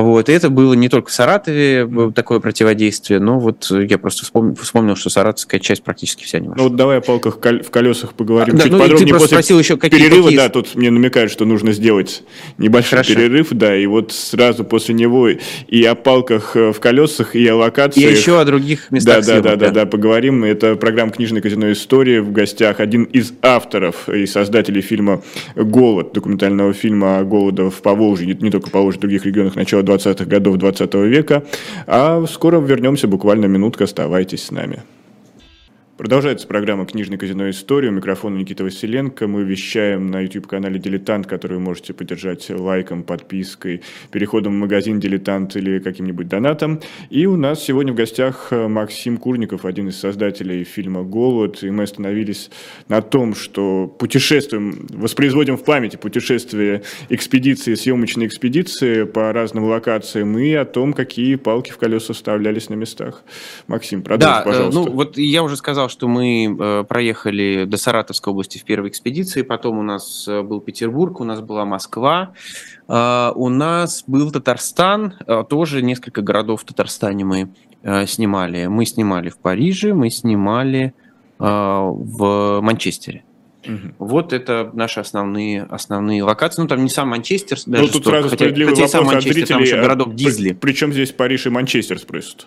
[0.00, 0.28] Вот.
[0.28, 4.96] И это было не только в Саратове такое противодействие, но вот я просто вспомнил, вспомнил
[4.96, 6.64] что саратовская часть практически вся не вошла.
[6.64, 9.06] Ну вот давай о палках в колесах поговорим да, чуть ну, подробнее.
[9.06, 10.38] Ты просто после спросил еще какие перерыва, какие...
[10.38, 12.24] да, тут мне намекают, что нужно сделать
[12.58, 13.14] небольшой Хорошо.
[13.14, 17.54] перерыв, да, и вот сразу после него и о палках э, в колесах, и о
[17.54, 18.02] локации.
[18.02, 19.18] И еще о других местах.
[19.18, 20.42] Да, съемок, да, да, да, да, поговорим.
[20.42, 22.20] Это программа «Книжная казино история».
[22.20, 25.22] В гостях один из авторов и создателей фильма
[25.54, 29.83] «Голод», документального фильма о голоде в Поволжье, не, только в Поволжье, в других регионах начала
[29.84, 31.42] 20-х годов 20 века.
[31.86, 34.82] А скоро вернемся, буквально минутка, оставайтесь с нами.
[35.96, 37.88] Продолжается программа «Книжный казино история».
[37.88, 39.28] У микрофона Никита Василенко.
[39.28, 43.80] Мы вещаем на YouTube-канале «Дилетант», который вы можете поддержать лайком, подпиской,
[44.10, 46.80] переходом в магазин «Дилетант» или каким-нибудь донатом.
[47.10, 51.62] И у нас сегодня в гостях э, Максим Курников, один из создателей фильма «Голод».
[51.62, 52.50] И мы остановились
[52.88, 60.54] на том, что путешествуем, воспроизводим в памяти путешествия экспедиции, съемочные экспедиции по разным локациям и
[60.54, 63.22] о том, какие палки в колеса вставлялись на местах.
[63.68, 64.80] Максим, продолжи, да, пожалуйста.
[64.80, 68.88] Ну, вот я уже сказал, сказал, что мы э, проехали до Саратовской области в первой
[68.88, 72.32] экспедиции, потом у нас э, был Петербург, у нас была Москва,
[72.88, 75.14] э, у нас был Татарстан,
[75.48, 77.48] тоже несколько городов в Татарстане мы
[78.06, 78.66] снимали.
[78.66, 80.94] Мы снимали в Париже, мы снимали
[81.38, 83.24] в Манчестере.
[83.66, 83.94] Угу.
[83.98, 86.62] Вот это наши основные, основные локации.
[86.62, 87.84] Ну, там не сам Манчестер, ну, даже.
[87.84, 90.52] Ну, тут что, сразу хотя, хотя сам Манчестер, зрителей, там еще городок Дизли.
[90.52, 92.46] При, причем здесь Париж и Манчестер спросят?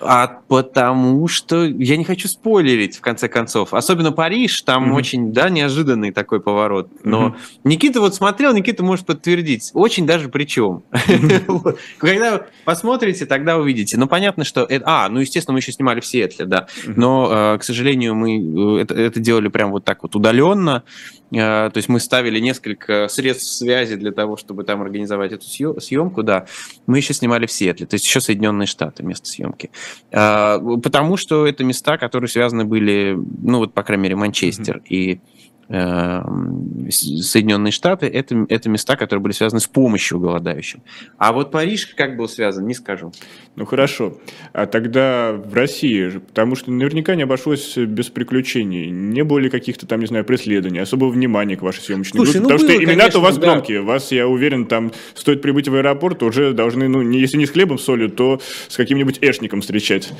[0.00, 3.74] А потому что я не хочу спойлерить, в конце концов.
[3.74, 4.96] Особенно Париж, там mm-hmm.
[4.96, 6.88] очень, да, неожиданный такой поворот.
[7.04, 7.60] Но mm-hmm.
[7.64, 9.70] Никита вот смотрел, Никита может подтвердить.
[9.74, 10.82] Очень даже причем.
[10.92, 11.78] Mm-hmm.
[11.98, 13.96] Когда посмотрите, тогда увидите.
[13.96, 14.62] Ну, понятно, что...
[14.62, 14.84] Это...
[14.86, 16.66] А, ну, естественно, мы еще снимали в Сиэтле, да.
[16.68, 16.94] Mm-hmm.
[16.96, 20.84] Но, э, к сожалению, мы э, это, это делали прям вот так вот удаленно.
[21.30, 25.46] То есть мы ставили несколько средств связи для того, чтобы там организовать эту
[25.80, 26.46] съемку, да,
[26.86, 29.70] мы еще снимали в Сиэтле, то есть еще Соединенные Штаты место съемки.
[30.10, 34.88] Потому что это места, которые связаны были, ну вот, по крайней мере, Манчестер mm-hmm.
[34.88, 35.20] и
[35.68, 40.82] Соединенные Штаты это, это места, которые были связаны с помощью голодающим.
[41.18, 43.12] А вот Париж как был связан, не скажу.
[43.54, 44.18] Ну хорошо.
[44.54, 48.90] А тогда в России же, потому что наверняка не обошлось без приключений.
[48.90, 52.40] Не было ли каких-то там, не знаю, преследований, особого внимания к вашей съемочной Слушай, группе?
[52.40, 53.42] Ну потому было, что имена-то у вас да.
[53.42, 53.82] громкие.
[53.82, 57.50] Вас, я уверен, там стоит прибыть в аэропорт, уже должны, ну, не, если не с
[57.50, 60.12] хлебом, солью, то с каким-нибудь эшником встречать.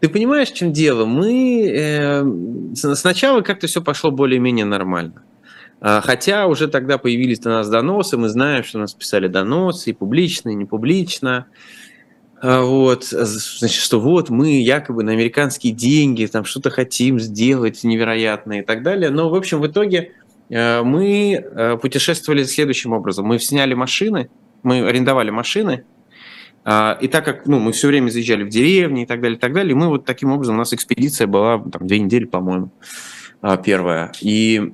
[0.00, 1.04] Ты понимаешь, в чем дело?
[1.04, 2.24] Мы э,
[2.74, 5.22] сначала как-то все пошло более-менее нормально.
[5.80, 9.92] А, хотя уже тогда появились у нас доносы, мы знаем, что нас писали доносы и
[9.92, 11.46] публично, и не публично.
[12.40, 18.60] А, вот, значит, что вот мы якобы на американские деньги там что-то хотим сделать невероятное
[18.60, 19.10] и так далее.
[19.10, 20.12] Но, в общем, в итоге
[20.50, 23.26] мы путешествовали следующим образом.
[23.26, 24.30] Мы сняли машины,
[24.62, 25.97] мы арендовали машины, а,
[27.00, 29.54] и так как ну, мы все время заезжали в деревни и так далее, и так
[29.54, 32.70] далее, мы вот таким образом, у нас экспедиция была там, две недели, по-моему,
[33.40, 34.12] а, первая.
[34.20, 34.72] И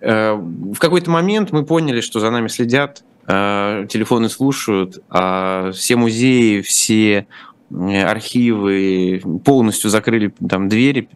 [0.00, 5.96] э, в какой-то момент мы поняли, что за нами следят, э, телефоны слушают, а все
[5.96, 7.26] музеи, все
[7.70, 11.08] архивы полностью закрыли там двери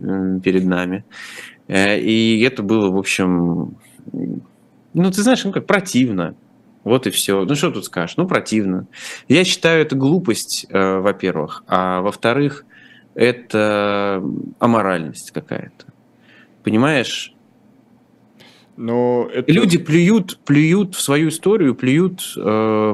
[0.44, 1.04] перед нами.
[1.66, 3.76] Э, и это было, в общем,
[4.12, 6.34] ну, ты знаешь, ну, как противно.
[6.84, 7.44] Вот и все.
[7.44, 8.16] Ну что тут скажешь?
[8.16, 8.86] Ну противно.
[9.26, 12.64] Я считаю это глупость, э, во-первых, а во-вторых,
[13.14, 14.22] это
[14.58, 15.86] аморальность какая-то.
[16.62, 17.32] Понимаешь?
[18.76, 19.50] Но это...
[19.50, 22.40] Люди плюют, плюют в свою историю, плюют э,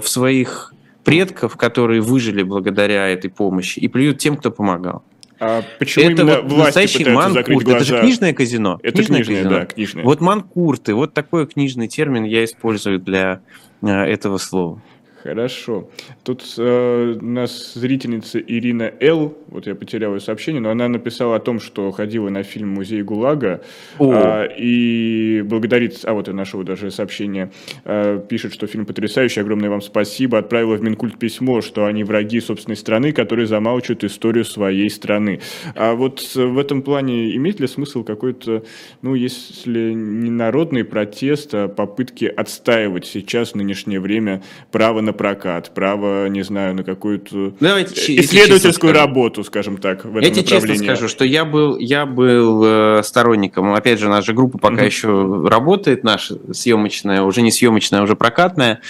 [0.03, 0.75] в своих
[1.05, 5.03] предков, которые выжили благодаря этой помощи, и плюют тем, кто помогал.
[5.41, 7.67] А почему это именно вот настоящий манкурт.
[7.67, 8.79] Это же книжное казино.
[8.83, 9.51] Это книжное, книжное, казино.
[9.59, 10.05] да, книжное.
[10.05, 13.41] Вот манкурты, вот такой книжный термин я использую для
[13.83, 14.83] э, этого слова.
[15.23, 15.91] Хорошо.
[16.25, 19.37] Тут э, у нас зрительница Ирина Л.
[19.49, 23.03] Вот я потерял ее сообщение, но она написала о том, что ходила на фильм «Музей
[23.03, 23.61] ГУЛАГа»
[23.99, 27.51] э, и благодарит, а вот я нашел даже сообщение,
[27.85, 32.41] э, пишет, что фильм потрясающий, огромное вам спасибо, отправила в Минкульт письмо, что они враги
[32.41, 35.41] собственной страны, которые замалчивают историю своей страны.
[35.75, 38.65] А вот в этом плане имеет ли смысл какой-то,
[39.03, 45.71] ну, если не народный протест, а попытки отстаивать сейчас в нынешнее время право на прокат,
[45.75, 50.75] право, не знаю, на какую-то Давайте, исследовательскую работу, скажем так, в этом Я тебе честно
[50.77, 54.87] скажу, что я был, я был э, сторонником, опять же, наша группа пока mm-hmm.
[54.87, 58.81] еще работает, наша съемочная, уже не съемочная, а уже прокатная.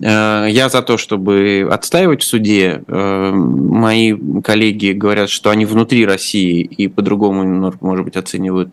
[0.00, 2.82] Э, я за то, чтобы отстаивать в суде.
[2.86, 8.70] Э, мои коллеги говорят, что они внутри России и по-другому, может быть, оценивают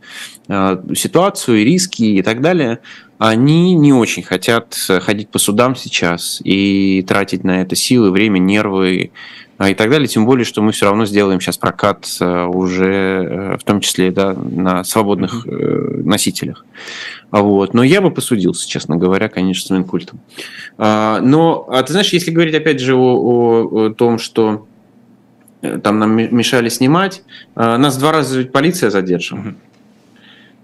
[0.47, 2.79] э, ситуацию и риски и так далее
[3.23, 9.11] они не очень хотят ходить по судам сейчас и тратить на это силы, время, нервы
[9.59, 10.07] и так далее.
[10.07, 14.83] Тем более, что мы все равно сделаем сейчас прокат уже, в том числе, да, на
[14.83, 16.65] свободных носителях.
[17.29, 17.75] Вот.
[17.75, 20.19] Но я бы посудился, честно говоря, конечно, с Минкультом.
[20.79, 24.65] Но, а ты знаешь, если говорить, опять же, о, о, о том, что
[25.61, 27.21] там нам мешали снимать,
[27.53, 29.53] нас два раза ведь полиция задерживала.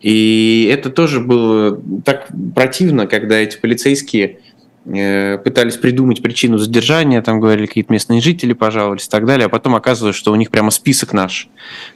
[0.01, 4.39] И это тоже было так противно, когда эти полицейские
[4.85, 9.75] пытались придумать причину задержания, там говорили, какие-то местные жители пожаловались и так далее, а потом
[9.75, 11.49] оказывалось, что у них прямо список наш.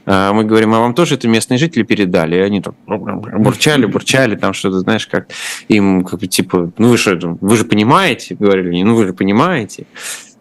[0.06, 2.36] Мы говорим, а вам тоже это местные жители передали?
[2.36, 5.30] И они там бурчали, бурчали, там что-то, знаешь, как
[5.70, 8.36] им, как бы, типа, ну вы что, вы же понимаете?
[8.36, 9.86] Говорили, ну вы же понимаете.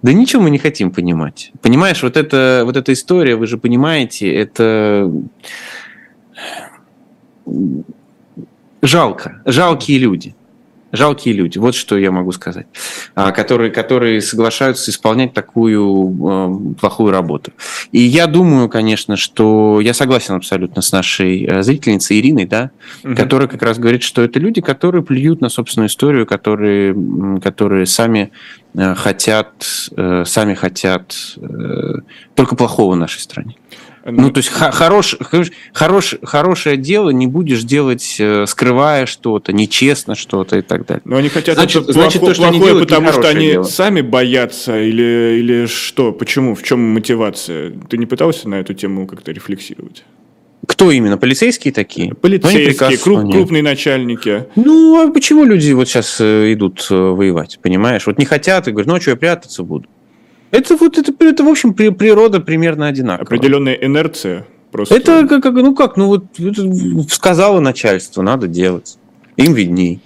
[0.02, 1.52] Да ничего мы не хотим понимать.
[1.62, 5.08] Понимаешь, вот, это, вот эта история, вы же понимаете, это
[8.82, 10.34] жалко, жалкие люди.
[10.92, 12.66] Жалкие люди, вот что я могу сказать,
[13.14, 17.52] которые, которые соглашаются исполнять такую плохую работу.
[17.92, 22.72] И я думаю, конечно, что я согласен абсолютно с нашей зрительницей Ириной, да,
[23.04, 23.14] угу.
[23.14, 26.92] которая как раз говорит, что это люди, которые плюют на собственную историю, которые,
[27.40, 28.32] которые сами
[28.74, 29.64] хотят,
[30.24, 31.14] сами хотят
[32.34, 33.54] только плохого в нашей стране.
[34.04, 35.16] Ну, то есть хорош,
[35.72, 41.02] хорош, хорошее дело не будешь делать, э, скрывая что-то, нечестно что-то и так далее.
[41.04, 43.46] Но они хотят значит, это значит, плохо, то, что плохое, они делают, потому что они
[43.46, 43.62] дело.
[43.64, 46.12] сами боятся или, или что?
[46.12, 46.54] Почему?
[46.54, 47.72] В чем мотивация?
[47.88, 50.04] Ты не пытался на эту тему как-то рефлексировать?
[50.66, 51.18] Кто именно?
[51.18, 52.14] Полицейские такие?
[52.14, 54.46] Полицейские, круп, крупные начальники.
[54.56, 58.06] Ну, а почему люди вот сейчас э, идут э, воевать, понимаешь?
[58.06, 59.88] Вот не хотят и говорят, ну, а что я прятаться буду?
[60.50, 63.24] Это вот это, это в общем природа примерно одинаковая.
[63.24, 64.94] Определенная инерция просто.
[64.94, 66.24] Это как, ну как, ну вот
[67.10, 68.98] сказала начальство, надо делать.
[69.36, 70.00] им видней.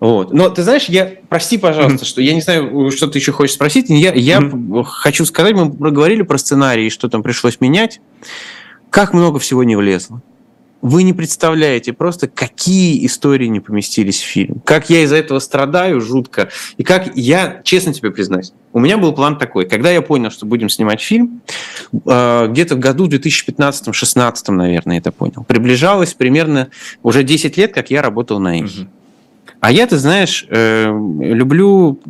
[0.00, 0.32] Вот.
[0.32, 3.86] Но ты знаешь, я, прости, пожалуйста, что я не знаю, что ты еще хочешь спросить.
[3.88, 4.40] Я, я
[4.84, 8.00] хочу сказать, мы проговорили про сценарий, что там пришлось менять.
[8.90, 10.22] Как много всего не влезло.
[10.80, 14.60] Вы не представляете просто, какие истории не поместились в фильм.
[14.64, 16.50] Как я из-за этого страдаю жутко.
[16.76, 19.68] И как я, честно тебе признаюсь, у меня был план такой.
[19.68, 21.40] Когда я понял, что будем снимать фильм,
[21.92, 26.68] э, где-то в году 2015-16, наверное, это понял, приближалось примерно
[27.02, 28.70] уже 10 лет, как я работал на их.
[29.60, 32.00] А я, ты знаешь, э, люблю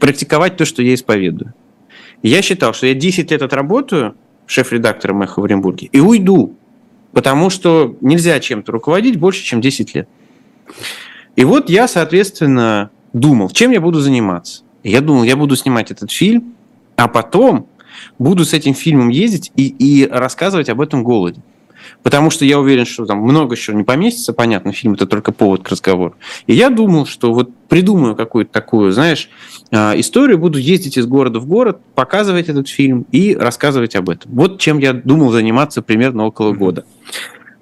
[0.00, 1.54] практиковать то, что я исповедую.
[2.24, 6.56] Я считал, что я 10 лет отработаю шеф-редактором «Эхо» в Оренбурге и уйду
[7.12, 10.08] потому что нельзя чем-то руководить больше, чем 10 лет.
[11.36, 14.62] И вот я, соответственно, думал, чем я буду заниматься.
[14.82, 16.54] Я думал, я буду снимать этот фильм,
[16.96, 17.68] а потом
[18.18, 21.40] буду с этим фильмом ездить и, и рассказывать об этом голоде.
[22.02, 25.62] Потому что я уверен, что там много еще не поместится, понятно, фильм это только повод
[25.62, 26.14] к разговору.
[26.46, 29.28] И я думал, что вот придумаю какую-то такую, знаешь,
[29.70, 34.32] а, историю, буду ездить из города в город, показывать этот фильм и рассказывать об этом.
[34.32, 36.84] Вот чем я думал заниматься примерно около года.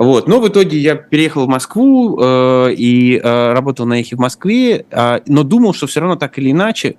[0.01, 0.29] Вот.
[0.29, 4.87] Но в итоге я переехал в Москву э, и э, работал на их в Москве,
[4.91, 6.97] э, но думал, что все равно так или иначе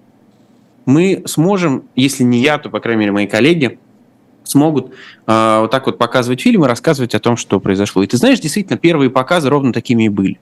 [0.86, 3.80] мы сможем, если не я, то, по крайней мере, мои коллеги,
[4.52, 4.94] смогут
[5.28, 8.04] э, вот так вот показывать фильмы, рассказывать о том, что произошло.
[8.04, 10.40] И ты знаешь, действительно, первые показы ровно такими и были.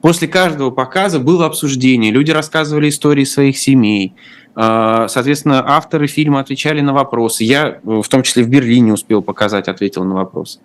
[0.00, 4.14] После каждого показа было обсуждение, люди рассказывали истории своих семей,
[4.54, 7.44] э, соответственно, авторы фильма отвечали на вопросы.
[7.44, 10.60] Я, в том числе в Берлине успел показать, ответил на вопросы.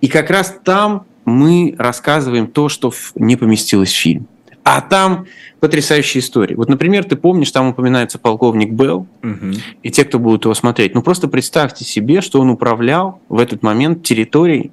[0.00, 4.26] И как раз там мы рассказываем то, что не поместилось в фильм.
[4.64, 5.26] А там
[5.58, 6.54] потрясающие истории.
[6.54, 9.52] Вот, например, ты помнишь, там упоминается полковник Белл, угу.
[9.82, 10.94] и те, кто будут его смотреть.
[10.94, 14.70] Ну, просто представьте себе, что он управлял в этот момент территорией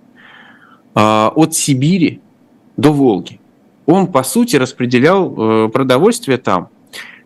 [0.96, 2.22] э, от Сибири
[2.78, 3.40] до Волги.
[3.88, 6.70] Он, по сути, распределял э, продовольствие там.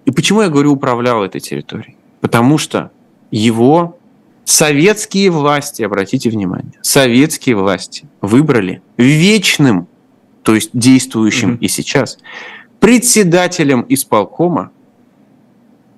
[0.06, 1.98] И почему я говорю управлял этой территорией?
[2.22, 2.92] Потому что
[3.32, 3.98] его
[4.46, 9.88] советские власти, обратите внимание, советские власти выбрали вечным
[10.44, 11.60] то есть действующим mm-hmm.
[11.60, 12.20] и сейчас,
[12.80, 14.72] председателем исполкома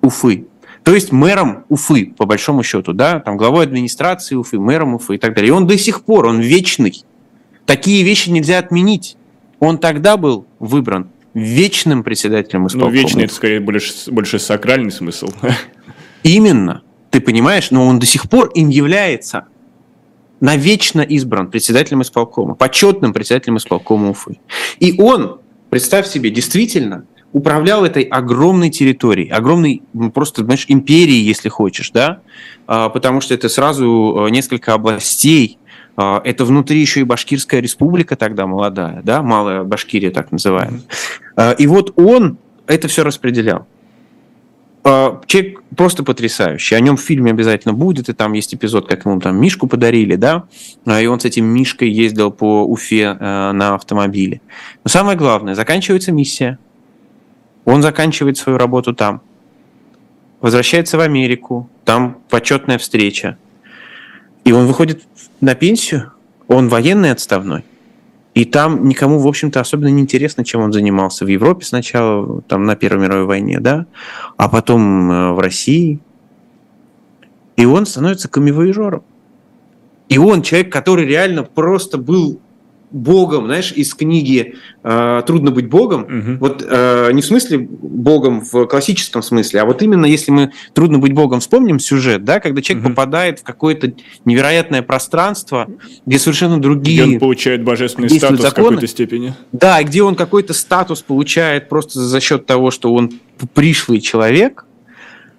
[0.02, 0.46] Уфы.
[0.84, 5.18] То есть мэром Уфы, по большому счету, да, там главой администрации Уфы, мэром Уфы и
[5.18, 5.48] так далее.
[5.48, 7.04] И он до сих пор, он вечный.
[7.64, 9.16] Такие вещи нельзя отменить.
[9.58, 12.92] Он тогда был выбран вечным председателем ну, исполкома.
[12.92, 15.28] Ну, вечный это скорее больше, больше сакральный смысл.
[16.22, 16.82] Именно.
[17.10, 19.46] Ты понимаешь, но он до сих пор им является
[20.40, 24.38] навечно избран председателем исполкома, почетным председателем исполкома Уфы.
[24.78, 31.48] И он, представь себе, действительно управлял этой огромной территорией, огромной ну, просто, знаешь, империей, если
[31.48, 32.20] хочешь, да,
[32.66, 35.58] а, потому что это сразу э, несколько областей,
[35.96, 40.80] а, это внутри еще и Башкирская республика тогда молодая, да, Малая Башкирия так называемая.
[41.36, 43.66] А, и вот он это все распределял.
[44.88, 46.76] А, человек просто потрясающий.
[46.76, 50.14] О нем в фильме обязательно будет, и там есть эпизод, как ему там Мишку подарили,
[50.14, 50.44] да,
[50.84, 54.40] а, и он с этим Мишкой ездил по Уфе э, на автомобиле.
[54.84, 56.60] Но самое главное, заканчивается миссия.
[57.64, 59.22] Он заканчивает свою работу там.
[60.40, 63.38] Возвращается в Америку, там почетная встреча.
[64.44, 65.02] И он выходит
[65.40, 66.12] на пенсию,
[66.46, 67.64] он военный отставной.
[68.36, 71.24] И там никому, в общем-то, особенно не интересно, чем он занимался.
[71.24, 73.86] В Европе сначала, там, на Первой мировой войне, да,
[74.36, 76.00] а потом э, в России.
[77.56, 79.04] И он становится камевоежором.
[80.10, 82.38] И он человек, который реально просто был
[82.90, 86.02] Богом, знаешь, из книги э, «Трудно быть Богом».
[86.02, 86.38] Угу.
[86.40, 90.98] Вот э, не в смысле Богом в классическом смысле, а вот именно если мы «Трудно
[90.98, 92.94] быть Богом» вспомним сюжет, да, когда человек угу.
[92.94, 93.92] попадает в какое-то
[94.24, 95.68] невероятное пространство,
[96.06, 97.04] где совершенно другие...
[97.04, 99.34] Где он получает божественный статус законы, в какой-то степени.
[99.52, 103.12] Да, где он какой-то статус получает просто за счет того, что он
[103.54, 104.64] пришлый человек,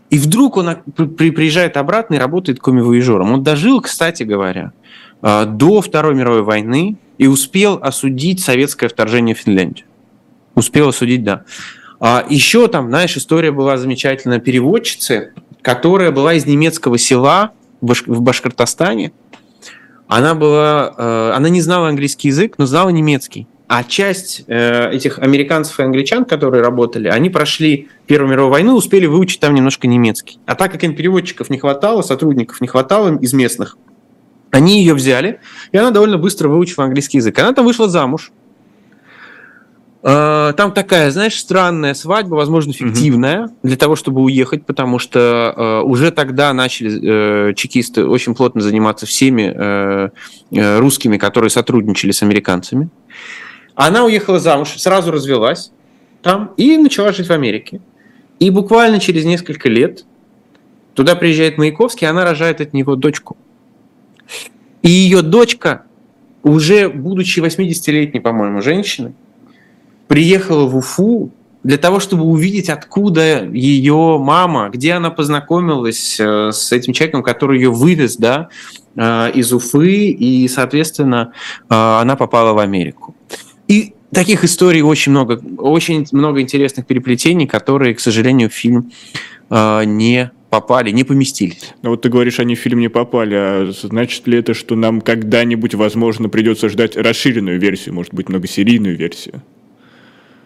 [0.10, 3.33] и вдруг он приезжает обратно и работает комивоежором.
[3.33, 4.71] Он дожил, кстати говоря,
[5.21, 9.85] э, до Второй мировой войны, и успел осудить советское вторжение в Финляндию.
[10.56, 11.44] Успел осудить, да.
[12.00, 19.12] А еще там, знаешь, история была замечательная переводчицы, которая была из немецкого села в Башкортостане.
[20.08, 23.48] Она была, э, она не знала английский язык, но знала немецкий.
[23.67, 29.06] А часть э, этих американцев и англичан, которые работали, они прошли Первую мировую войну, успели
[29.06, 30.39] выучить там немножко немецкий.
[30.46, 33.77] А так как им переводчиков не хватало, сотрудников не хватало из местных,
[34.52, 35.39] они ее взяли,
[35.71, 37.37] и она довольно быстро выучила английский язык.
[37.39, 38.31] Она там вышла замуж.
[40.04, 43.56] А, там такая, знаешь, странная свадьба, возможно, фиктивная, mm-hmm.
[43.63, 49.06] для того, чтобы уехать, потому что э, уже тогда начали э, чекисты очень плотно заниматься
[49.06, 50.10] всеми э,
[50.52, 52.89] э, русскими, которые сотрудничали с американцами.
[53.75, 55.71] Она уехала замуж, сразу развелась
[56.21, 57.81] там и начала жить в Америке.
[58.39, 60.06] И буквально через несколько лет
[60.93, 63.37] туда приезжает Маяковский, она рожает от него дочку.
[64.82, 65.84] И ее дочка,
[66.44, 69.13] уже будучи 80-летней, по-моему, женщиной,
[70.08, 71.32] приехала в Уфу
[71.63, 77.58] для того, чтобы увидеть, откуда ее мама, где она познакомилась э, с этим человеком, который
[77.58, 78.48] ее вывез да,
[78.96, 81.34] э, из Уфы, и, соответственно,
[81.69, 83.15] э, она попала в Америку.
[83.67, 88.92] И таких историй очень много, очень много интересных переплетений, которые, к сожалению, фильм
[89.50, 91.73] не попали, не поместились.
[91.81, 95.02] Ну вот ты говоришь, они в фильм не попали, а значит ли это, что нам
[95.02, 99.41] когда-нибудь, возможно, придется ждать расширенную версию, может быть, многосерийную версию?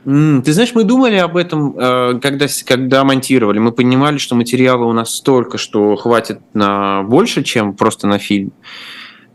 [0.03, 3.59] Ты знаешь, мы думали об этом, э, когда, когда монтировали.
[3.59, 8.51] Мы понимали, что материала у нас столько, что хватит на больше, чем просто на фильм.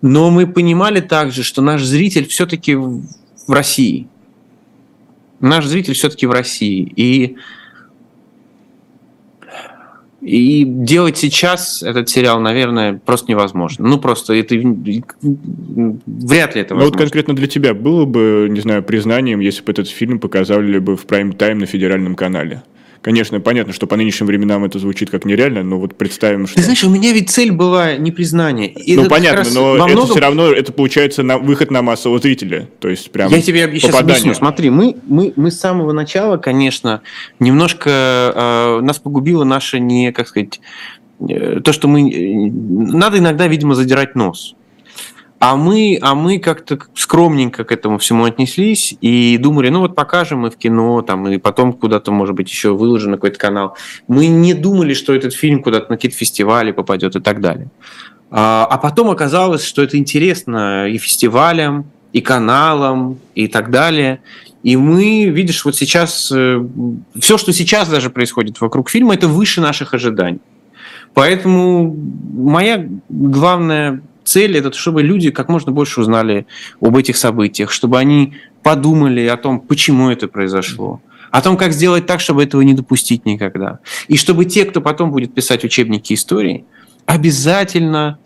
[0.02, 3.04] Но мы понимали также, что наш зритель все-таки в
[3.48, 4.08] России.
[5.38, 6.92] Наш зритель все-таки в России.
[6.96, 7.36] И
[10.26, 13.86] и делать сейчас этот сериал, наверное, просто невозможно.
[13.86, 16.74] Ну, просто это вряд ли это возможно.
[16.74, 20.80] Ну, вот конкретно для тебя было бы, не знаю, признанием, если бы этот фильм показали
[20.80, 22.64] бы в прайм-тайм на федеральном канале?
[23.06, 26.56] Конечно, понятно, что по нынешним временам это звучит как нереально, но вот представим, что...
[26.56, 28.66] Ты знаешь, у меня ведь цель была не признание.
[28.66, 30.10] И ну, понятно, но это многом...
[30.10, 32.68] все равно, это получается на выход на массового зрителя.
[32.80, 34.34] То есть прям Я тебе сейчас объясню.
[34.34, 37.02] Смотри, мы, мы, мы с самого начала, конечно,
[37.38, 40.60] немножко э, нас погубило наше не, как сказать,
[41.20, 42.10] э, то, что мы...
[42.10, 44.56] Э, надо иногда, видимо, задирать нос.
[45.38, 50.40] А мы, а мы как-то скромненько к этому всему отнеслись и думали, ну вот покажем
[50.40, 53.76] мы в кино, там, и потом куда-то, может быть, еще выложим на какой-то канал.
[54.08, 57.68] Мы не думали, что этот фильм куда-то на какие-то фестивали попадет и так далее.
[58.30, 64.20] А, а потом оказалось, что это интересно и фестивалям, и каналам, и так далее.
[64.62, 66.64] И мы, видишь, вот сейчас, э,
[67.20, 70.40] все, что сейчас даже происходит вокруг фильма, это выше наших ожиданий.
[71.12, 71.94] Поэтому
[72.32, 76.46] моя главная цель это чтобы люди как можно больше узнали
[76.80, 81.00] об этих событиях, чтобы они подумали о том, почему это произошло,
[81.30, 83.78] о том, как сделать так, чтобы этого не допустить никогда.
[84.08, 86.64] И чтобы те, кто потом будет писать учебники истории,
[87.06, 88.18] обязательно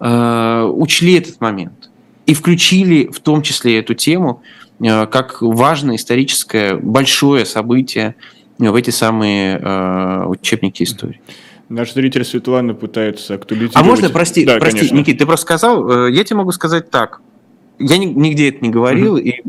[0.00, 1.90] э, учли этот момент
[2.26, 4.42] и включили в том числе эту тему
[4.80, 8.14] э, как важное историческое большое событие
[8.58, 11.20] в эти самые э, учебники истории.
[11.68, 13.76] Наш зритель Светлана пытается актуализировать.
[13.76, 14.96] А можно, прости, да, прости, конечно.
[14.96, 17.20] Никит, ты просто сказал, э, я тебе могу сказать так.
[17.78, 19.20] Я нигде это не говорил, угу.
[19.20, 19.42] и,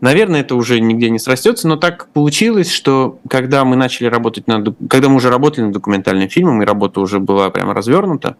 [0.00, 4.76] наверное, это уже нигде не срастется, но так получилось, что когда мы начали работать над...
[4.88, 8.36] Когда мы уже работали над документальным фильмом, и работа уже была прямо развернута,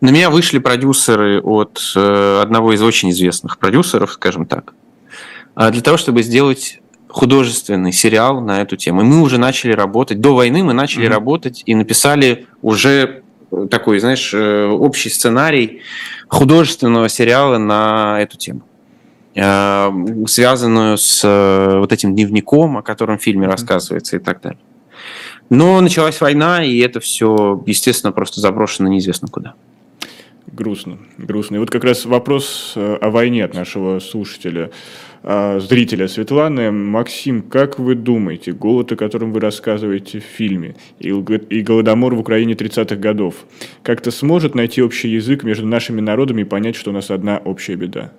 [0.00, 4.74] на меня вышли продюсеры от э, одного из очень известных продюсеров, скажем так,
[5.54, 6.81] а для того, чтобы сделать
[7.12, 9.02] художественный сериал на эту тему.
[9.02, 10.20] И мы уже начали работать.
[10.20, 11.10] До войны мы начали mm-hmm.
[11.10, 13.22] работать и написали уже
[13.70, 15.82] такой, знаешь, э, общий сценарий
[16.28, 18.62] художественного сериала на эту тему
[19.34, 19.90] э,
[20.26, 24.60] связанную с э, вот этим дневником, о котором в фильме рассказывается и так далее.
[25.50, 29.54] Но началась война, и это все, естественно, просто заброшено неизвестно куда.
[30.46, 31.56] Грустно, грустно.
[31.56, 34.70] И вот как раз вопрос о войне от нашего слушателя.
[35.24, 36.72] А, зрителя Светланы.
[36.72, 41.12] Максим, как вы думаете, голод, о котором вы рассказываете в фильме, и
[41.62, 43.36] голодомор в Украине 30-х годов,
[43.82, 47.76] как-то сможет найти общий язык между нашими народами и понять, что у нас одна общая
[47.76, 48.12] беда?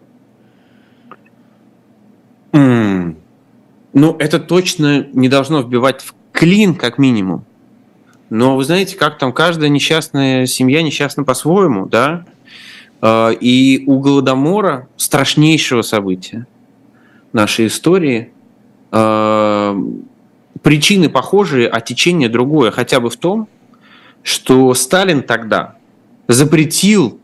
[2.54, 7.46] Ну, это точно не должно вбивать в клин, как минимум.
[8.34, 12.26] Но вы знаете, как там каждая несчастная семья несчастна по-своему, да?
[13.00, 16.48] А, и у Голодомора страшнейшего события
[17.32, 18.32] нашей истории
[18.92, 19.84] э,
[20.64, 23.48] причины похожие, а течение другое, хотя бы в том,
[24.24, 25.76] что Сталин тогда
[26.28, 27.20] запретил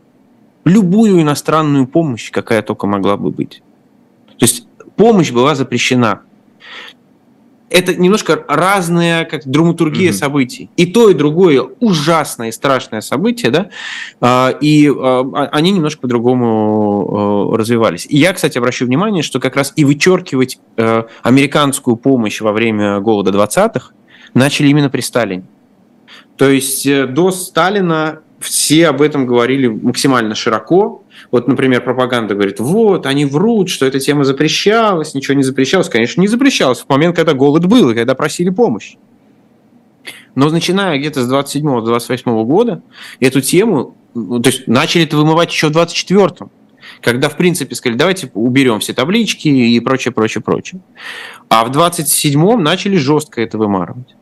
[0.64, 3.64] любую иностранную помощь, какая только могла бы быть.
[4.38, 6.20] То есть помощь была запрещена
[7.70, 10.14] это немножко разная как драматургия mm-hmm.
[10.14, 10.70] событий.
[10.76, 13.70] И то, и другое ужасное и страшное событие, да,
[14.20, 18.06] а, и а, а, они немножко по-другому развивались.
[18.08, 20.58] И я, кстати, обращу внимание, что как раз и вычеркивать
[21.22, 23.92] американскую помощь во время голода 20-х
[24.34, 25.44] начали именно при Сталине.
[26.36, 30.99] То есть э, до Сталина все об этом говорили максимально широко.
[31.30, 35.88] Вот, например, пропаганда говорит, вот, они врут, что эта тема запрещалась, ничего не запрещалось.
[35.88, 38.96] Конечно, не запрещалось в момент, когда голод был и когда просили помощь.
[40.34, 42.82] Но начиная где-то с 27-28 года
[43.18, 46.50] эту тему, ну, то есть начали это вымывать еще в 24-м.
[47.00, 50.80] когда, в принципе, сказали, давайте уберем все таблички и прочее, прочее, прочее.
[51.48, 54.14] А в 27-м начали жестко это вымарывать.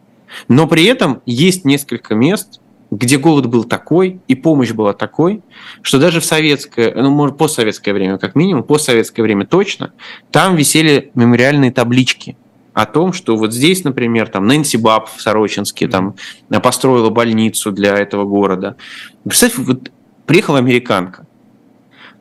[0.48, 2.60] Но при этом есть несколько мест,
[2.90, 5.42] где голод был такой и помощь была такой,
[5.82, 9.92] что даже в советское, ну, может, постсоветское время, как минимум, постсоветское время точно,
[10.30, 12.36] там висели мемориальные таблички
[12.72, 16.14] о том, что вот здесь, например, там Нэнси Баб в Сорочинске там
[16.62, 18.76] построила больницу для этого города.
[19.24, 19.90] Представьте, вот
[20.26, 21.26] приехала американка,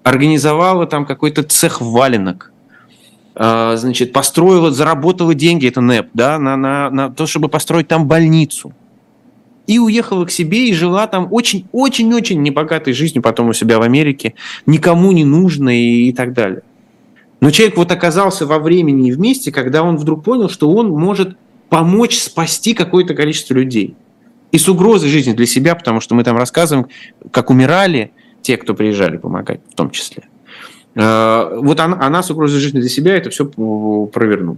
[0.04, 2.52] организовала там какой-то цех валенок,
[3.36, 8.06] а, значит, построила, заработала деньги, это НЭП, да, на, на, на то, чтобы построить там
[8.06, 8.74] больницу–
[9.68, 14.34] и уехала к себе и жила там очень-очень-очень небогатой жизнью потом у себя в Америке,
[14.66, 16.64] никому не нужной и, и так далее.
[17.40, 21.38] Но человек вот оказался во времени и вместе, когда он вдруг понял, что он может
[21.70, 23.96] помочь спасти какое-то количество людей.
[24.52, 26.88] И с угрозой жизни для себя, потому что мы там рассказываем,
[27.32, 28.12] как умирали
[28.42, 30.24] те, кто приезжали помогать в том числе.
[30.96, 34.58] Э, вот она, она с угрозой жизни для себя это все провернула.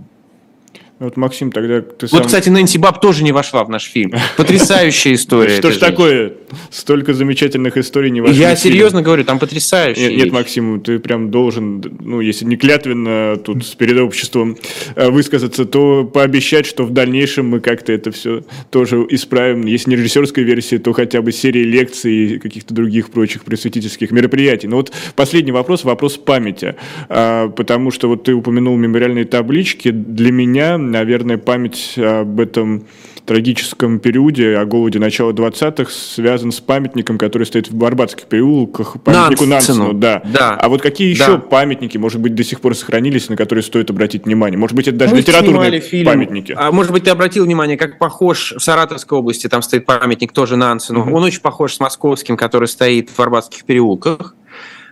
[1.00, 2.20] Вот, Максим, тогда ты сам...
[2.20, 4.12] Вот, кстати, Нэнси Баб тоже не вошла в наш фильм.
[4.38, 5.56] Потрясающая история.
[5.56, 6.34] Что ж такое?
[6.72, 11.82] Столько замечательных историй не вошли Я серьезно говорю, там потрясающая Нет, Максим, ты прям должен,
[12.02, 14.58] ну, если не клятвенно тут перед обществом
[14.96, 19.66] э, высказаться, то пообещать, что в дальнейшем мы как-то это все тоже исправим.
[19.68, 24.68] Если не режиссерская версия, то хотя бы серии лекций и каких-то других прочих просветительских мероприятий.
[24.68, 26.76] Но вот последний вопрос, вопрос памяти.
[27.08, 29.92] А, потому что вот ты упомянул мемориальные таблички.
[29.92, 32.86] Для меня наверное, память об этом
[33.30, 39.46] трагическом периоде, о голоде начала 20-х, связан с памятником, который стоит в Барбатских переулках, памятнику
[39.46, 39.78] Нансену.
[39.78, 40.24] Нансену да.
[40.26, 40.56] да.
[40.56, 41.38] А вот какие еще да.
[41.38, 44.58] памятники, может быть, до сих пор сохранились, на которые стоит обратить внимание?
[44.58, 46.08] Может быть, это даже Мы литературные фильм.
[46.08, 46.56] памятники?
[46.58, 50.56] А, может быть, ты обратил внимание, как похож в Саратовской области, там стоит памятник тоже
[50.56, 51.02] Нансену.
[51.02, 51.16] Угу.
[51.16, 54.34] Он очень похож с московским, который стоит в Барбатских переулках.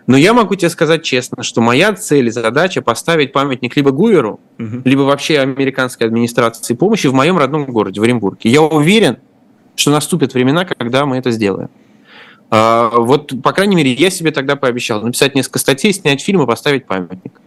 [0.07, 4.39] Но я могу тебе сказать честно, что моя цель и задача поставить памятник либо Гуверу,
[4.57, 4.81] угу.
[4.85, 8.49] либо вообще американской администрации помощи в моем родном городе, в Оренбурге.
[8.49, 9.17] Я уверен,
[9.75, 11.69] что наступят времена, когда мы это сделаем.
[12.49, 16.47] А, вот, по крайней мере, я себе тогда пообещал написать несколько статей, снять фильм и
[16.47, 17.41] поставить памятник.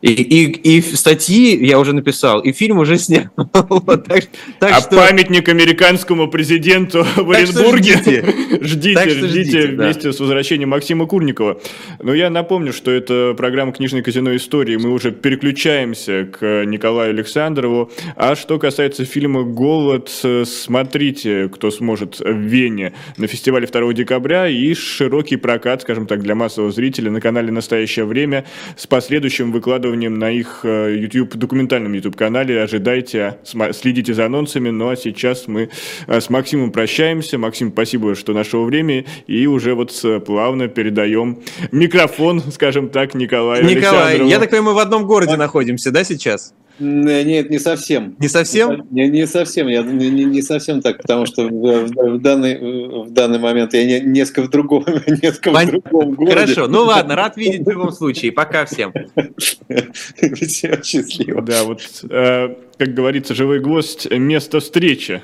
[0.00, 3.28] И, и, и статьи я уже написал, и фильм уже снял.
[3.36, 4.24] так,
[4.60, 4.96] так а что...
[4.96, 8.24] памятник американскому президенту в Оренбурге ждите,
[8.60, 10.12] ждите, ждите, ждите вместе да.
[10.12, 11.60] с возвращением Максима Курникова.
[12.00, 14.76] Но я напомню, что это программа «Книжное казино истории».
[14.76, 17.90] Мы уже переключаемся к Николаю Александрову.
[18.16, 20.10] А что касается фильма «Голод»,
[20.44, 26.34] смотрите, кто сможет в Вене на фестивале 2 декабря и широкий прокат, скажем так, для
[26.34, 28.44] массового зрителя на канале «Настоящее время»
[28.76, 32.62] с последующим выкладыванием на их э, YouTube, документальном YouTube-канале.
[32.62, 33.38] Ожидайте,
[33.72, 34.70] следите за анонсами.
[34.70, 35.70] Ну а сейчас мы
[36.06, 37.38] э, с Максимом прощаемся.
[37.38, 39.04] Максим, спасибо, что нашел время.
[39.26, 39.92] И уже вот
[40.24, 41.40] плавно передаем
[41.72, 46.54] микрофон, скажем так, Николаю Николай, я так понимаю, мы в одном городе находимся, да, сейчас?
[46.78, 48.16] Нет, не совсем.
[48.18, 48.86] Не совсем?
[48.90, 53.38] Не, не совсем, я не, не совсем так, потому что в, в, данный, в данный
[53.38, 54.84] момент я не, несколько в другом,
[55.22, 55.66] несколько Пон...
[55.66, 56.54] в другом городе.
[56.54, 58.32] Хорошо, ну ладно, рад видеть в любом случае.
[58.32, 58.92] Пока всем.
[60.34, 61.42] Всем счастливо.
[61.42, 65.20] Да, вот э, как говорится, живой гвоздь– место встречи.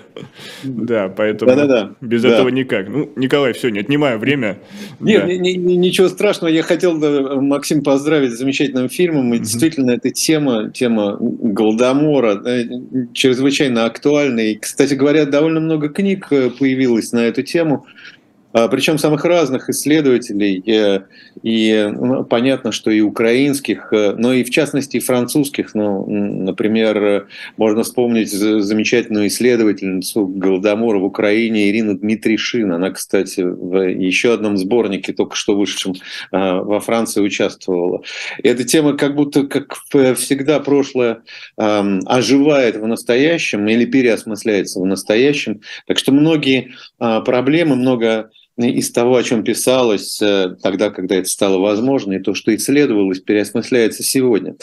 [0.64, 1.94] Да, поэтому да, да, да.
[2.00, 2.30] без да.
[2.30, 2.88] этого никак.
[2.88, 4.58] Ну, Николай, все, не отнимаю время.
[4.98, 5.32] Нет, да.
[5.32, 6.50] ни, ни, ничего страшного.
[6.50, 6.94] Я хотел,
[7.40, 9.32] Максим, поздравить с замечательным фильмом.
[9.32, 9.40] И mm-hmm.
[9.40, 12.64] действительно, эта тема, тема Голдомора, э,
[13.12, 14.40] чрезвычайно актуальна.
[14.40, 17.86] И, кстати говоря, довольно много книг э, появилось на эту тему.
[18.54, 21.00] А, причем самых разных исследователей, э,
[21.42, 25.74] и ну, понятно, что и украинских, э, но и в частности и французских.
[25.74, 27.26] Ну, например,
[27.56, 32.70] можно вспомнить замечательную исследовательницу Голодомора в Украине Ирину Дмитришин.
[32.70, 35.94] Она, кстати, в еще одном сборнике, только что вышедшем
[36.30, 38.02] во Франции, участвовала.
[38.40, 39.74] И эта тема как будто, как
[40.16, 41.22] всегда, прошлое
[41.56, 45.60] оживает в настоящем или переосмысляется в настоящем.
[45.88, 51.58] Так что многие проблемы, много из того, о чем писалось э, тогда, когда это стало
[51.58, 54.56] возможно, и то, что исследовалось, переосмысляется сегодня.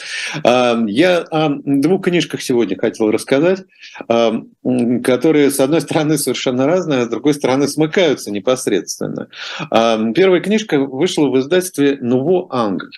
[0.43, 3.59] Я о двух книжках сегодня хотел рассказать,
[4.07, 9.27] которые, с одной стороны, совершенно разные, а с другой стороны, смыкаются непосредственно.
[9.69, 12.91] Первая книжка вышла в издательстве «Нуво Англь»,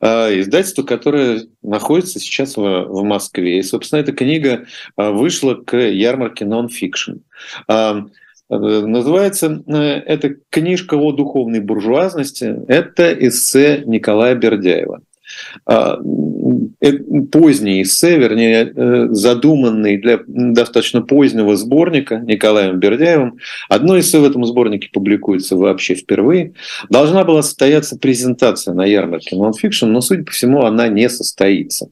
[0.00, 3.58] а, издательство, которое находится сейчас в Москве.
[3.58, 4.66] И, собственно, эта книга
[4.96, 7.18] а, вышла к ярмарке «Нон-фикшн».
[7.68, 8.02] Э,
[8.48, 12.56] называется э, эта книжка о духовной буржуазности.
[12.68, 15.00] Это эссе Николая Бердяева.
[15.66, 15.98] а,
[16.80, 16.92] э,
[17.32, 23.38] поздний эссе, вернее, э, задуманный для достаточно позднего сборника Николаем Бердяевым.
[23.68, 26.52] Одно эссе в этом сборнике публикуется вообще впервые.
[26.88, 31.88] Должна была состояться презентация на ярмарке нонфикшн, но, судя по всему, она не состоится.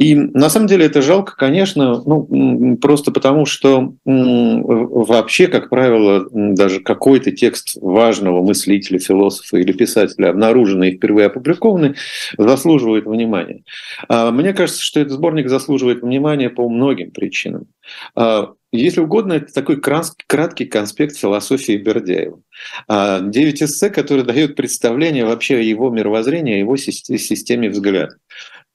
[0.00, 6.80] И на самом деле это жалко, конечно, ну, просто потому, что вообще, как правило, даже
[6.80, 11.96] какой-то текст важного мыслителя, философа или писателя, обнаруженный и впервые опубликованный,
[12.38, 13.62] заслуживает внимания.
[14.08, 17.66] А мне кажется, что этот сборник заслуживает внимания по многим причинам.
[18.14, 22.40] А, если угодно, это такой краткий конспект философии Бердяева.
[22.88, 28.16] А, девять эссе, которые дают представление вообще о его мировоззрении, о его системе взглядов.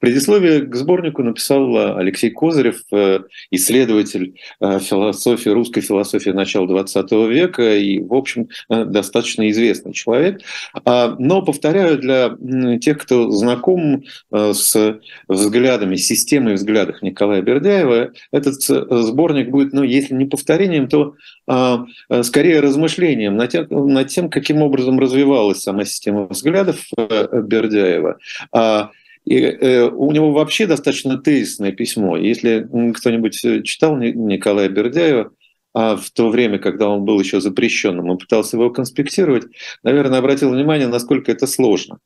[0.05, 7.27] Предисловие к сборнику написал э, Алексей Козырев, э, исследователь э, философии, русской философии начала XX
[7.27, 10.41] века и, в общем, достаточно известный человек.
[10.83, 12.37] А, но, повторяю, для
[12.77, 20.25] тех, кто знаком с взглядами, системой взглядов Николая Бердяева, этот сборник будет, ну, если не
[20.25, 21.15] повторением, то
[21.47, 21.87] а,
[22.21, 28.19] скорее размышлением над тем, над тем, каким образом развивалась сама система взглядов Бердяева
[28.51, 28.91] а,
[29.25, 32.15] и э, у него вообще достаточно тезисное письмо.
[32.17, 35.31] Если кто-нибудь э, читал Николая Бердяева,
[35.73, 39.45] а в то время, когда он был еще запрещенным, он пытался его конспектировать,
[39.83, 41.97] наверное, обратил внимание, насколько это сложно.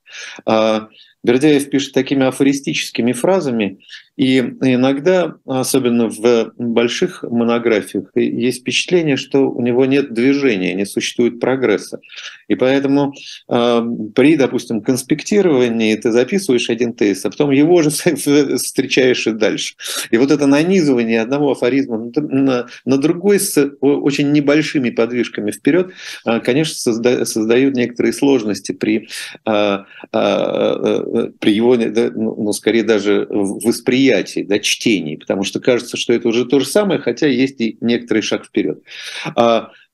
[0.45, 0.87] А
[1.23, 3.79] Бердяев пишет такими афористическими фразами,
[4.19, 11.39] и иногда, особенно в больших монографиях, есть впечатление, что у него нет движения, не существует
[11.39, 12.01] прогресса.
[12.49, 13.13] И поэтому
[13.47, 13.81] э,
[14.13, 17.91] при, допустим, конспектировании ты записываешь один тезис, а потом его же
[18.57, 19.75] встречаешь и дальше.
[20.11, 22.67] И вот это нанизывание одного афоризма на,
[22.97, 25.91] другой с очень небольшими подвижками вперед,
[26.25, 29.07] э, конечно, созда, создают некоторые сложности при,
[29.45, 29.77] э,
[30.11, 36.27] при его, ну, ну, скорее даже восприятии восприятии, да, чтении, потому что кажется, что это
[36.27, 38.81] уже то же самое, хотя есть и некоторый шаг вперед.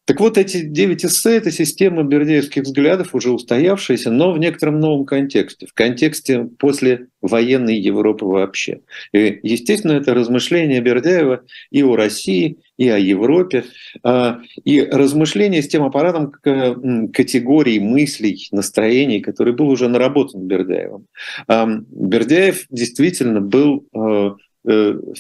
[0.05, 5.05] Так вот, эти девять эссе– это система бердеевских взглядов, уже устоявшаяся, но в некотором новом
[5.05, 8.81] контексте, в контексте после военной Европы вообще.
[9.13, 11.41] И, естественно, это размышления Бердяева
[11.71, 13.65] и о России, и о Европе,
[14.03, 21.07] а, и размышления с тем аппаратом категорий мыслей, настроений, который был уже наработан Бердяевым.
[21.47, 24.35] Бердяев действительно был а,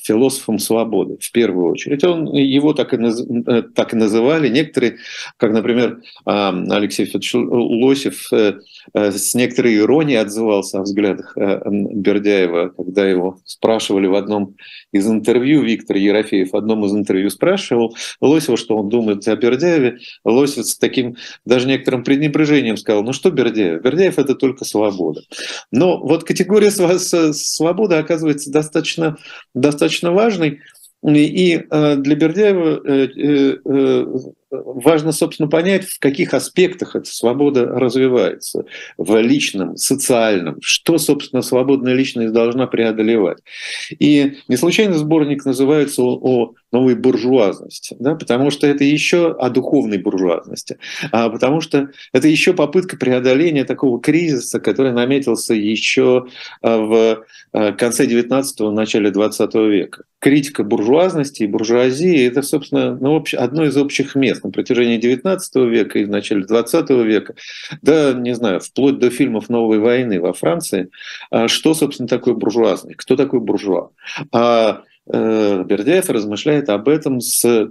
[0.03, 2.03] философом свободы в первую очередь.
[2.03, 4.49] Он, его так и, наз, э, так и называли.
[4.49, 4.97] Некоторые,
[5.37, 8.59] как, например, Алексей Федорович Лосев э,
[8.93, 14.55] с некоторой иронией отзывался о взглядах Бердяева, когда его спрашивали в одном
[14.91, 19.99] из интервью, Виктор Ерофеев в одном из интервью спрашивал Лосева, что он думает о Бердяеве.
[20.23, 23.81] Лосев с таким даже некоторым пренебрежением сказал, ну что Бердяев?
[23.81, 25.21] Бердяев– это только свобода.
[25.71, 29.17] Но вот категория свободы оказывается достаточно
[29.53, 30.61] достаточно важный.
[31.03, 34.17] И э, для Бердяева э, э,
[34.51, 38.65] важно, собственно, понять, в каких аспектах эта свобода развивается.
[38.97, 40.57] В личном, социальном.
[40.61, 43.39] Что, собственно, свободная личность должна преодолевать.
[43.89, 49.97] И не случайно сборник называется «О новой буржуазности», да, потому что это еще о духовной
[49.97, 50.77] буржуазности,
[51.11, 56.25] а потому что это еще попытка преодоления такого кризиса, который наметился еще
[56.61, 60.03] а, в а, конце 19-го, начале 20 века.
[60.19, 65.99] Критика буржуазности и буржуазии– это, собственно, ну, одно из общих мест на протяжении 19 века
[65.99, 67.35] и в начале 20 века,
[67.81, 70.89] да, не знаю, вплоть до фильмов «Новой войны» во Франции,
[71.31, 73.89] а что, собственно, такое буржуазный, кто такой буржуа.
[74.31, 77.69] А э, Бердяев размышляет об этом с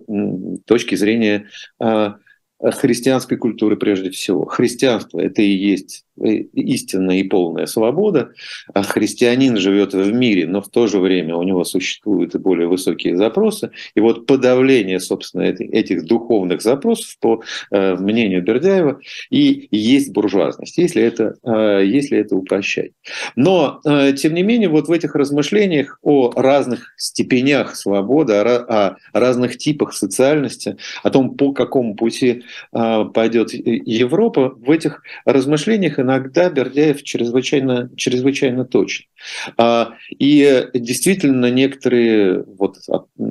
[0.67, 1.49] точки зрения
[1.79, 2.17] а,
[2.61, 4.45] христианской культуры прежде всего.
[4.47, 8.33] Христианство– это и есть истинная и полная свобода,
[8.73, 12.69] а христианин живет в мире, но в то же время у него существуют и более
[12.69, 13.71] высокие запросы.
[13.95, 19.01] И вот подавление, собственно, этих духовных запросов, по э, мнению Бердяева,
[19.31, 22.93] и есть буржуазность, если это, э, если это упрощать.
[23.37, 23.81] Но,
[24.17, 30.77] тем не менее, вот в этих размышлениях о разных степенях свободы, о разных типах социальности,
[31.03, 39.07] о том, по какому пути пойдет Европа, в этих размышлениях иногда Бердяев чрезвычайно, чрезвычайно точен.
[39.57, 42.77] А, и действительно некоторые вот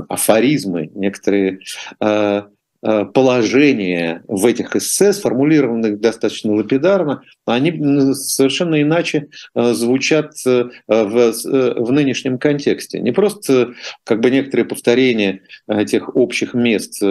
[0.09, 1.59] афоризмы, некоторые
[1.99, 2.47] а,
[2.81, 7.71] а, положения в этих эссе, сформулированных достаточно лапидарно, они
[8.15, 12.99] совершенно иначе звучат в, в нынешнем контексте.
[12.99, 15.41] Не просто как бы некоторые повторения
[15.87, 17.01] тех общих мест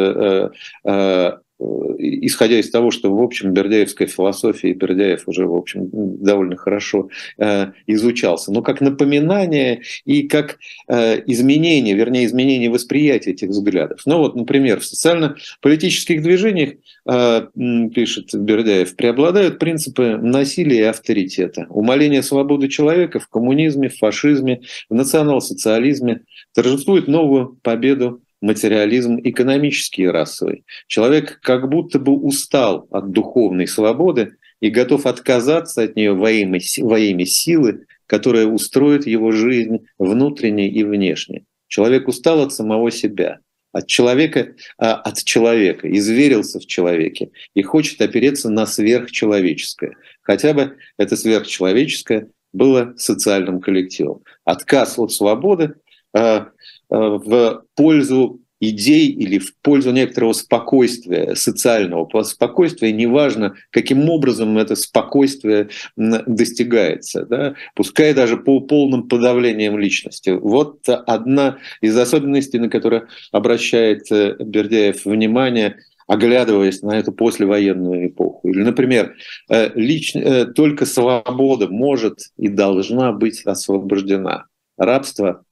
[1.99, 7.09] исходя из того, что, в общем, бердяевская философия и Бердяев уже, в общем, довольно хорошо
[7.39, 10.59] э, изучался, но как напоминание и как
[10.89, 14.01] э, изменение, вернее, изменение восприятия этих взглядов.
[14.07, 16.75] Ну вот, например, в социально-политических движениях,
[17.11, 17.47] э,
[17.95, 24.95] пишет Бердяев, преобладают принципы насилия и авторитета, умаления свободы человека в коммунизме, в фашизме, в
[24.95, 26.23] национал-социализме,
[26.55, 30.65] торжествует новую победу материализм экономический и расовый.
[30.87, 36.61] Человек как будто бы устал от духовной свободы и готов отказаться от нее во имя,
[36.79, 41.45] во имя силы, которая устроит его жизнь внутренне и внешне.
[41.69, 43.39] Человек устал от самого себя,
[43.73, 49.97] от человека, а, от человека, изверился в человеке и хочет опереться на сверхчеловеческое.
[50.21, 54.23] Хотя бы это сверхчеловеческое было социальным коллективом.
[54.45, 55.75] Отказ от свободы
[56.15, 56.51] а,
[56.93, 65.69] в пользу идей или в пользу некоторого спокойствия, социального спокойствия, неважно, каким образом это спокойствие
[65.97, 70.31] достигается, да, пускай даже по полным подавлением личности.
[70.31, 78.49] Вот одна из особенностей, на которую обращает э, Бердяев внимание, оглядываясь на эту послевоенную эпоху.
[78.49, 79.17] Или, например,
[79.51, 80.15] э, лич...
[80.55, 84.47] только свобода может и должна быть освобождена.
[84.79, 85.52] Рабство Э,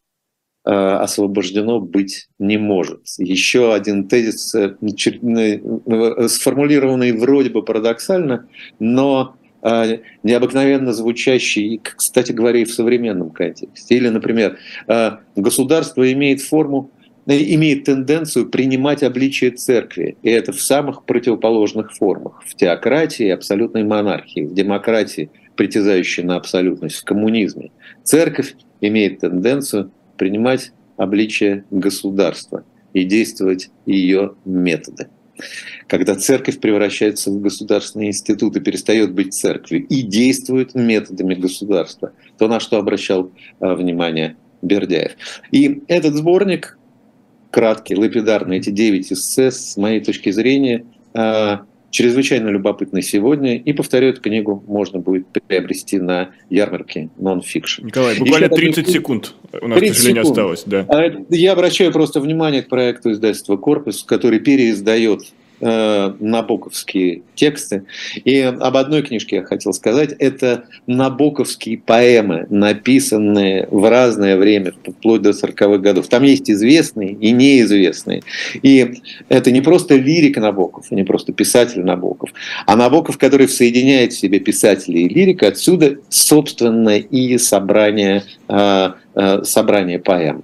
[0.65, 3.03] освобождено быть не может.
[3.19, 8.49] Еще один тезис, э, э, сформулированный вроде бы парадоксально,
[8.79, 9.37] но
[10.23, 13.95] необыкновенно звучащий, кстати говоря, и в современном контексте.
[13.95, 14.57] Или, например,
[15.37, 16.91] государство имеет форму,
[17.27, 22.43] имеет тенденцию принимать обличие церкви, и это в самых противоположных формах.
[22.47, 27.71] В теократии абсолютной монархии, в демократии, притязающей на абсолютность, в коммунизме.
[28.03, 32.63] Церковь имеет тенденцию принимать обличие государства
[32.93, 35.09] и действовать ее методы.
[35.87, 42.49] Когда церковь превращается в государственный институт и перестает быть церковью и действует методами государства, то
[42.49, 45.13] на что обращал а, внимание Бердяев.
[45.53, 46.77] И этот сборник,
[47.51, 53.57] краткий, лапидарный, эти девять эссе, с моей точки зрения, а, чрезвычайно любопытный сегодня.
[53.57, 57.85] И, повторю, эту книгу можно будет приобрести на ярмарке Non-Fiction.
[57.85, 58.93] Николай, буквально Еще 30 один...
[58.93, 60.39] секунд у нас, к сожалению, секунд.
[60.39, 60.63] осталось.
[60.67, 60.87] Да.
[60.89, 65.23] А, я обращаю просто внимание к проекту издательства «Корпус», который переиздает
[65.61, 67.85] э, набоковские тексты.
[68.25, 70.15] И об одной книжке я хотел сказать.
[70.19, 76.09] Это набоковские поэмы, написанные в разное время, вплоть до 40-х годов.
[76.09, 78.23] Там есть известные и неизвестные.
[78.63, 78.95] И
[79.29, 82.31] это не просто лирик Набоков, не просто писатель Набоков,
[82.67, 85.49] а Набоков, который соединяет в себе писателей и лирика.
[85.49, 90.43] Отсюда, собственно, и собрание э, э, собрание поэм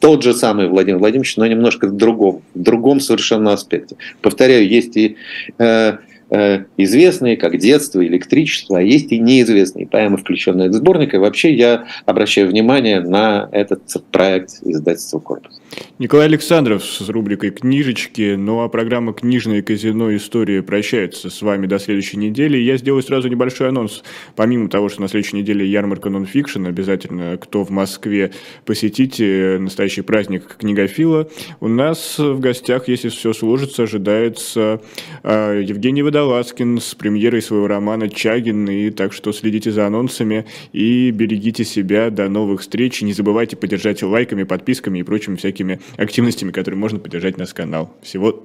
[0.00, 3.96] тот же самый Владимир Владимирович, но немножко в другом, в другом совершенно аспекте.
[4.22, 5.16] Повторяю, есть и
[5.58, 5.98] э,
[6.30, 11.14] э, известные, как «Детство», «Электричество», а есть и неизвестные поэмы, включенные в сборник.
[11.14, 15.57] И вообще я обращаю внимание на этот проект издательства «Корпус».
[15.98, 18.36] Николай Александров с рубрикой «Книжечки».
[18.36, 20.14] Ну а программа «Книжное казино.
[20.14, 22.56] История» прощается с вами до следующей недели.
[22.56, 24.04] Я сделаю сразу небольшой анонс.
[24.36, 28.30] Помимо того, что на следующей неделе ярмарка нонфикшн, обязательно, кто в Москве,
[28.64, 31.28] посетите настоящий праздник книгофила.
[31.58, 34.80] У нас в гостях, если все сложится, ожидается
[35.24, 38.68] э, Евгений Водолазкин с премьерой своего романа «Чагин».
[38.68, 42.10] И так что следите за анонсами и берегите себя.
[42.10, 43.02] До новых встреч.
[43.02, 45.57] Не забывайте поддержать лайками, подписками и прочими всякими
[45.96, 47.94] активностями, которые можно поддержать наш канал.
[48.02, 48.44] Всего